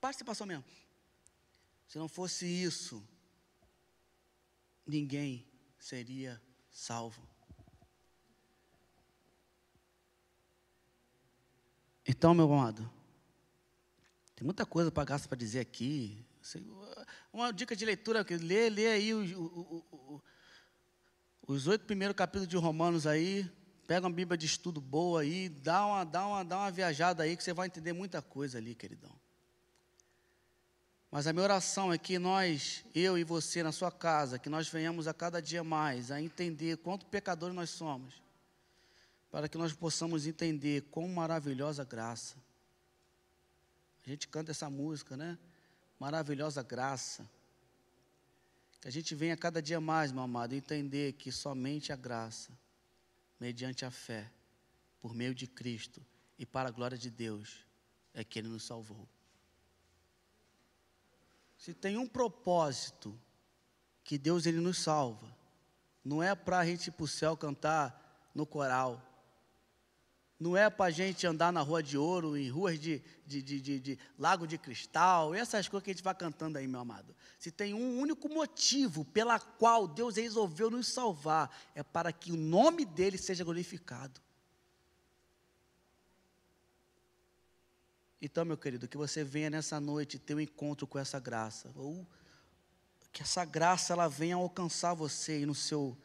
participação 0.00 0.46
mesmo. 0.46 0.64
Se 1.86 1.98
não 1.98 2.08
fosse 2.08 2.46
isso, 2.46 3.02
ninguém 4.86 5.46
seria 5.78 6.40
salvo. 6.70 7.22
Então, 12.06 12.34
meu 12.34 12.52
amado, 12.52 12.88
tem 14.34 14.44
muita 14.44 14.64
coisa 14.64 14.90
para 14.90 15.04
gastar 15.04 15.28
para 15.28 15.38
dizer 15.38 15.60
aqui. 15.60 16.24
Uma 17.32 17.52
dica 17.52 17.74
de 17.74 17.84
leitura, 17.84 18.24
lê, 18.40 18.70
lê 18.70 18.88
aí 18.88 19.12
o, 19.14 19.40
o, 19.40 19.84
o, 19.90 20.22
os 21.48 21.66
oito 21.66 21.84
primeiros 21.84 22.16
capítulos 22.16 22.48
de 22.48 22.56
Romanos 22.56 23.06
aí, 23.06 23.50
pega 23.86 24.06
uma 24.06 24.14
Bíblia 24.14 24.36
de 24.36 24.46
estudo 24.46 24.80
boa 24.80 25.22
aí, 25.22 25.48
dá 25.48 25.86
uma, 25.86 26.04
dá, 26.04 26.26
uma, 26.26 26.44
dá 26.44 26.58
uma 26.58 26.70
viajada 26.70 27.22
aí 27.22 27.36
que 27.36 27.42
você 27.42 27.52
vai 27.52 27.66
entender 27.66 27.92
muita 27.92 28.20
coisa 28.20 28.58
ali, 28.58 28.74
queridão. 28.74 29.14
Mas 31.10 31.26
a 31.26 31.32
minha 31.32 31.44
oração 31.44 31.92
é 31.92 31.98
que 31.98 32.18
nós, 32.18 32.84
eu 32.94 33.16
e 33.16 33.24
você 33.24 33.62
na 33.62 33.72
sua 33.72 33.92
casa, 33.92 34.38
que 34.38 34.48
nós 34.48 34.68
venhamos 34.68 35.06
a 35.06 35.14
cada 35.14 35.40
dia 35.40 35.62
mais 35.62 36.10
a 36.10 36.20
entender 36.20 36.76
quanto 36.78 37.06
pecadores 37.06 37.54
nós 37.54 37.70
somos, 37.70 38.22
para 39.30 39.48
que 39.48 39.56
nós 39.56 39.72
possamos 39.72 40.26
entender 40.26 40.82
quão 40.90 41.08
maravilhosa 41.08 41.84
graça. 41.84 42.36
A 44.04 44.10
gente 44.10 44.28
canta 44.28 44.50
essa 44.50 44.68
música, 44.68 45.16
né? 45.16 45.38
Maravilhosa 45.98 46.62
graça. 46.62 47.28
Que 48.80 48.88
a 48.88 48.90
gente 48.90 49.14
venha 49.14 49.36
cada 49.36 49.62
dia 49.62 49.80
mais, 49.80 50.12
meu 50.12 50.22
amado, 50.22 50.54
entender 50.54 51.14
que 51.14 51.32
somente 51.32 51.92
a 51.92 51.96
graça, 51.96 52.50
mediante 53.40 53.84
a 53.84 53.90
fé, 53.90 54.30
por 55.00 55.14
meio 55.14 55.34
de 55.34 55.46
Cristo 55.46 56.04
e 56.38 56.44
para 56.44 56.68
a 56.68 56.72
glória 56.72 56.98
de 56.98 57.10
Deus, 57.10 57.64
é 58.14 58.22
que 58.22 58.38
Ele 58.38 58.48
nos 58.48 58.64
salvou. 58.64 59.08
Se 61.56 61.72
tem 61.74 61.96
um 61.96 62.06
propósito 62.06 63.18
que 64.04 64.18
Deus 64.18 64.46
ele 64.46 64.60
nos 64.60 64.78
salva, 64.78 65.34
não 66.04 66.22
é 66.22 66.34
para 66.34 66.58
a 66.58 66.66
gente 66.66 66.88
ir 66.88 66.92
para 66.92 67.04
o 67.04 67.08
céu 67.08 67.36
cantar 67.36 68.30
no 68.34 68.46
coral, 68.46 69.02
não 70.38 70.54
é 70.54 70.68
para 70.68 70.86
a 70.86 70.90
gente 70.90 71.26
andar 71.26 71.50
na 71.50 71.62
rua 71.62 71.82
de 71.82 71.96
ouro, 71.96 72.36
em 72.36 72.50
ruas 72.50 72.78
de, 72.78 73.02
de, 73.26 73.42
de, 73.42 73.60
de, 73.60 73.80
de 73.80 73.98
lago 74.18 74.46
de 74.46 74.58
cristal, 74.58 75.34
essas 75.34 75.66
coisas 75.66 75.82
que 75.82 75.90
a 75.90 75.94
gente 75.94 76.04
vai 76.04 76.14
cantando 76.14 76.58
aí, 76.58 76.68
meu 76.68 76.80
amado. 76.80 77.16
Se 77.38 77.50
tem 77.50 77.72
um 77.72 77.98
único 77.98 78.28
motivo 78.28 79.04
pela 79.04 79.40
qual 79.40 79.88
Deus 79.88 80.16
resolveu 80.16 80.70
nos 80.70 80.88
salvar, 80.88 81.50
é 81.74 81.82
para 81.82 82.12
que 82.12 82.32
o 82.32 82.36
nome 82.36 82.84
dele 82.84 83.16
seja 83.16 83.44
glorificado. 83.44 84.20
Então, 88.20 88.44
meu 88.44 88.56
querido, 88.56 88.88
que 88.88 88.96
você 88.96 89.22
venha 89.22 89.50
nessa 89.50 89.78
noite 89.78 90.18
ter 90.18 90.34
um 90.34 90.40
encontro 90.40 90.86
com 90.86 90.98
essa 90.98 91.20
graça, 91.20 91.70
ou 91.74 92.06
que 93.12 93.22
essa 93.22 93.44
graça 93.44 93.92
ela 93.92 94.08
venha 94.08 94.36
alcançar 94.36 94.94
você 94.94 95.32
aí 95.32 95.46
no 95.46 95.54
seu, 95.54 95.96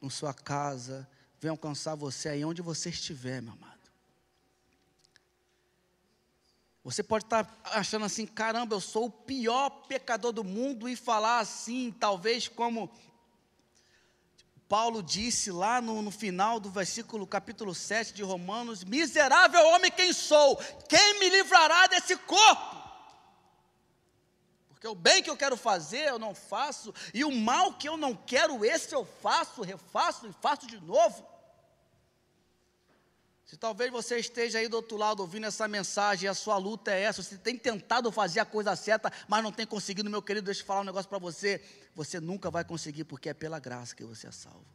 na 0.00 0.10
sua 0.10 0.34
casa, 0.34 1.08
venha 1.40 1.52
alcançar 1.52 1.94
você 1.94 2.28
aí 2.28 2.44
onde 2.44 2.62
você 2.62 2.90
estiver, 2.90 3.40
meu 3.40 3.52
amado. 3.52 3.78
Você 6.84 7.02
pode 7.02 7.24
estar 7.24 7.60
achando 7.64 8.06
assim, 8.06 8.26
caramba, 8.26 8.74
eu 8.74 8.80
sou 8.80 9.06
o 9.06 9.10
pior 9.10 9.68
pecador 9.86 10.32
do 10.32 10.42
mundo 10.42 10.88
e 10.88 10.96
falar 10.96 11.40
assim, 11.40 11.92
talvez 11.92 12.48
como 12.48 12.90
Paulo 14.68 15.02
disse 15.02 15.50
lá 15.50 15.80
no, 15.80 16.02
no, 16.02 16.10
final 16.10 16.60
do 16.60 16.68
versículo 16.68 17.26
capítulo 17.26 17.74
7 17.74 18.12
de 18.12 18.22
Romanos: 18.22 18.84
Miserável 18.84 19.66
homem 19.68 19.90
quem 19.90 20.12
sou, 20.12 20.56
quem 20.88 21.18
me 21.18 21.30
livrará 21.30 21.86
desse 21.86 22.14
corpo? 22.16 22.76
Porque 24.68 24.86
o 24.86 24.94
bem 24.94 25.22
que 25.22 25.30
eu 25.30 25.36
quero 25.36 25.56
fazer 25.56 26.08
eu 26.08 26.18
não 26.18 26.34
faço, 26.34 26.94
e 27.14 27.24
o 27.24 27.32
mal 27.32 27.72
que 27.72 27.88
eu 27.88 27.96
não 27.96 28.14
quero, 28.14 28.64
esse 28.64 28.94
eu 28.94 29.04
faço, 29.22 29.62
refaço 29.62 30.26
e 30.26 30.32
faço 30.34 30.66
de 30.66 30.78
novo. 30.80 31.26
Se 33.48 33.56
talvez 33.56 33.90
você 33.90 34.18
esteja 34.18 34.58
aí 34.58 34.68
do 34.68 34.76
outro 34.76 34.98
lado 34.98 35.20
ouvindo 35.20 35.46
essa 35.46 35.66
mensagem 35.66 36.26
e 36.26 36.28
a 36.28 36.34
sua 36.34 36.58
luta 36.58 36.90
é 36.92 37.00
essa, 37.04 37.22
você 37.22 37.38
tem 37.38 37.56
tentado 37.56 38.12
fazer 38.12 38.40
a 38.40 38.44
coisa 38.44 38.76
certa, 38.76 39.10
mas 39.26 39.42
não 39.42 39.50
tem 39.50 39.66
conseguido, 39.66 40.10
meu 40.10 40.20
querido, 40.20 40.44
deixa 40.44 40.60
eu 40.60 40.66
falar 40.66 40.82
um 40.82 40.84
negócio 40.84 41.08
para 41.08 41.16
você. 41.16 41.58
Você 41.94 42.20
nunca 42.20 42.50
vai 42.50 42.62
conseguir, 42.62 43.04
porque 43.04 43.30
é 43.30 43.34
pela 43.34 43.58
graça 43.58 43.96
que 43.96 44.04
você 44.04 44.26
é 44.26 44.32
salvo. 44.32 44.66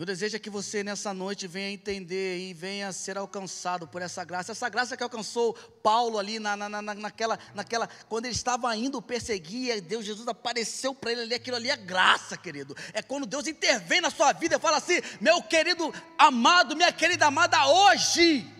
Meu 0.00 0.06
desejo 0.06 0.34
é 0.34 0.38
que 0.38 0.48
você 0.48 0.82
nessa 0.82 1.12
noite 1.12 1.46
venha 1.46 1.70
entender 1.70 2.38
e 2.38 2.54
venha 2.54 2.90
ser 2.90 3.18
alcançado 3.18 3.86
por 3.86 4.00
essa 4.00 4.24
graça. 4.24 4.52
Essa 4.52 4.66
graça 4.66 4.96
que 4.96 5.02
alcançou 5.02 5.52
Paulo 5.82 6.18
ali 6.18 6.38
na, 6.38 6.56
na, 6.56 6.70
na, 6.70 6.94
naquela, 6.94 7.38
naquela, 7.54 7.86
quando 8.08 8.24
ele 8.24 8.34
estava 8.34 8.74
indo 8.74 9.02
perseguir, 9.02 9.78
Deus 9.82 10.06
Jesus 10.06 10.26
apareceu 10.26 10.94
para 10.94 11.12
ele 11.12 11.20
ali, 11.20 11.34
aquilo 11.34 11.58
ali 11.58 11.68
é 11.68 11.76
graça, 11.76 12.34
querido. 12.34 12.74
É 12.94 13.02
quando 13.02 13.26
Deus 13.26 13.46
intervém 13.46 14.00
na 14.00 14.08
sua 14.08 14.32
vida 14.32 14.56
e 14.56 14.58
fala 14.58 14.78
assim: 14.78 15.02
meu 15.20 15.42
querido 15.42 15.92
amado, 16.16 16.74
minha 16.74 16.92
querida 16.92 17.26
amada, 17.26 17.66
hoje 17.66 18.50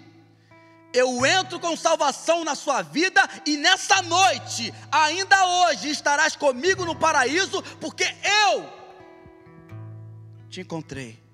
eu 0.92 1.24
entro 1.24 1.58
com 1.58 1.74
salvação 1.74 2.44
na 2.44 2.54
sua 2.54 2.82
vida 2.82 3.26
e 3.46 3.56
nessa 3.56 4.02
noite, 4.02 4.74
ainda 4.92 5.46
hoje, 5.46 5.88
estarás 5.88 6.36
comigo 6.36 6.84
no 6.84 6.94
paraíso, 6.94 7.62
porque 7.80 8.04
eu 8.04 8.78
te 10.50 10.60
encontrei 10.60 11.29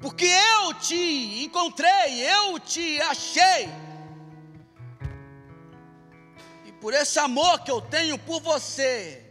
porque 0.00 0.26
eu 0.26 0.74
te 0.74 1.44
encontrei, 1.44 2.20
eu 2.20 2.58
te 2.60 3.00
achei. 3.00 3.68
E 6.64 6.72
por 6.72 6.92
esse 6.92 7.18
amor 7.18 7.60
que 7.60 7.70
eu 7.70 7.80
tenho 7.80 8.18
por 8.18 8.40
você, 8.40 9.24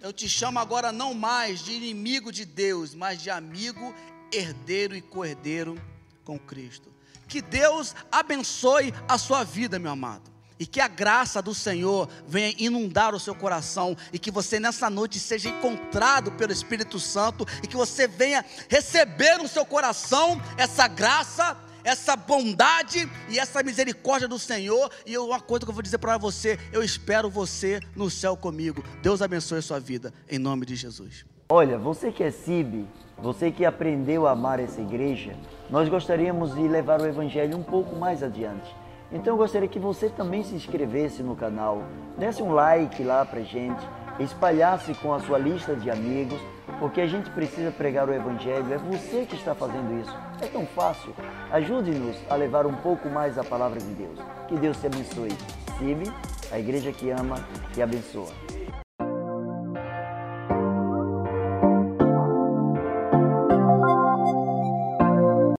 eu 0.00 0.12
te 0.12 0.28
chamo 0.28 0.58
agora 0.58 0.92
não 0.92 1.14
mais 1.14 1.60
de 1.60 1.72
inimigo 1.72 2.32
de 2.32 2.44
Deus, 2.44 2.94
mas 2.94 3.22
de 3.22 3.30
amigo, 3.30 3.94
herdeiro 4.32 4.96
e 4.96 5.02
cordeiro 5.02 5.80
com 6.24 6.38
Cristo. 6.38 6.92
Que 7.28 7.40
Deus 7.40 7.94
abençoe 8.10 8.92
a 9.08 9.18
sua 9.18 9.44
vida, 9.44 9.78
meu 9.78 9.92
amado. 9.92 10.33
E 10.58 10.66
que 10.66 10.80
a 10.80 10.88
graça 10.88 11.42
do 11.42 11.54
Senhor 11.54 12.08
venha 12.26 12.54
inundar 12.58 13.14
o 13.14 13.20
seu 13.20 13.34
coração 13.34 13.96
e 14.12 14.18
que 14.18 14.30
você 14.30 14.60
nessa 14.60 14.88
noite 14.88 15.18
seja 15.18 15.48
encontrado 15.48 16.30
pelo 16.32 16.52
Espírito 16.52 17.00
Santo 17.00 17.44
e 17.62 17.66
que 17.66 17.76
você 17.76 18.06
venha 18.06 18.44
receber 18.68 19.38
no 19.38 19.48
seu 19.48 19.64
coração 19.64 20.40
essa 20.56 20.86
graça, 20.86 21.56
essa 21.82 22.14
bondade 22.14 23.10
e 23.28 23.38
essa 23.38 23.62
misericórdia 23.62 24.28
do 24.28 24.38
Senhor. 24.38 24.90
E 25.04 25.18
uma 25.18 25.40
coisa 25.40 25.66
que 25.66 25.70
eu 25.70 25.74
vou 25.74 25.82
dizer 25.82 25.98
para 25.98 26.16
você, 26.16 26.58
eu 26.72 26.82
espero 26.82 27.28
você 27.28 27.80
no 27.96 28.08
céu 28.08 28.36
comigo. 28.36 28.84
Deus 29.02 29.20
abençoe 29.20 29.58
a 29.58 29.62
sua 29.62 29.80
vida 29.80 30.14
em 30.30 30.38
nome 30.38 30.64
de 30.64 30.76
Jesus. 30.76 31.24
Olha, 31.48 31.76
você 31.76 32.10
que 32.10 32.22
é 32.22 32.30
CIB, 32.30 32.86
você 33.18 33.50
que 33.50 33.64
aprendeu 33.64 34.26
a 34.26 34.32
amar 34.32 34.58
essa 34.58 34.80
igreja, 34.80 35.36
nós 35.68 35.88
gostaríamos 35.88 36.54
de 36.54 36.66
levar 36.66 37.00
o 37.00 37.06
evangelho 37.06 37.56
um 37.56 37.62
pouco 37.62 37.94
mais 37.96 38.22
adiante. 38.22 38.74
Então 39.14 39.34
eu 39.34 39.36
gostaria 39.38 39.68
que 39.68 39.78
você 39.78 40.08
também 40.08 40.42
se 40.42 40.56
inscrevesse 40.56 41.22
no 41.22 41.36
canal, 41.36 41.84
desse 42.18 42.42
um 42.42 42.52
like 42.52 43.00
lá 43.04 43.24
pra 43.24 43.42
gente, 43.42 43.88
espalhasse 44.18 44.92
com 44.94 45.14
a 45.14 45.20
sua 45.20 45.38
lista 45.38 45.76
de 45.76 45.88
amigos, 45.88 46.40
porque 46.80 47.00
a 47.00 47.06
gente 47.06 47.30
precisa 47.30 47.70
pregar 47.70 48.08
o 48.08 48.12
Evangelho, 48.12 48.74
é 48.74 48.76
você 48.76 49.24
que 49.24 49.36
está 49.36 49.54
fazendo 49.54 50.00
isso. 50.00 50.12
É 50.42 50.46
tão 50.46 50.66
fácil. 50.66 51.14
Ajude-nos 51.52 52.16
a 52.28 52.34
levar 52.34 52.66
um 52.66 52.74
pouco 52.74 53.08
mais 53.08 53.38
a 53.38 53.44
palavra 53.44 53.78
de 53.78 53.94
Deus. 53.94 54.18
Que 54.48 54.56
Deus 54.56 54.80
te 54.80 54.88
abençoe. 54.88 55.32
Sibe, 55.78 56.12
a 56.50 56.58
igreja 56.58 56.90
que 56.90 57.10
ama 57.10 57.36
e 57.76 57.82
abençoa. 57.82 58.32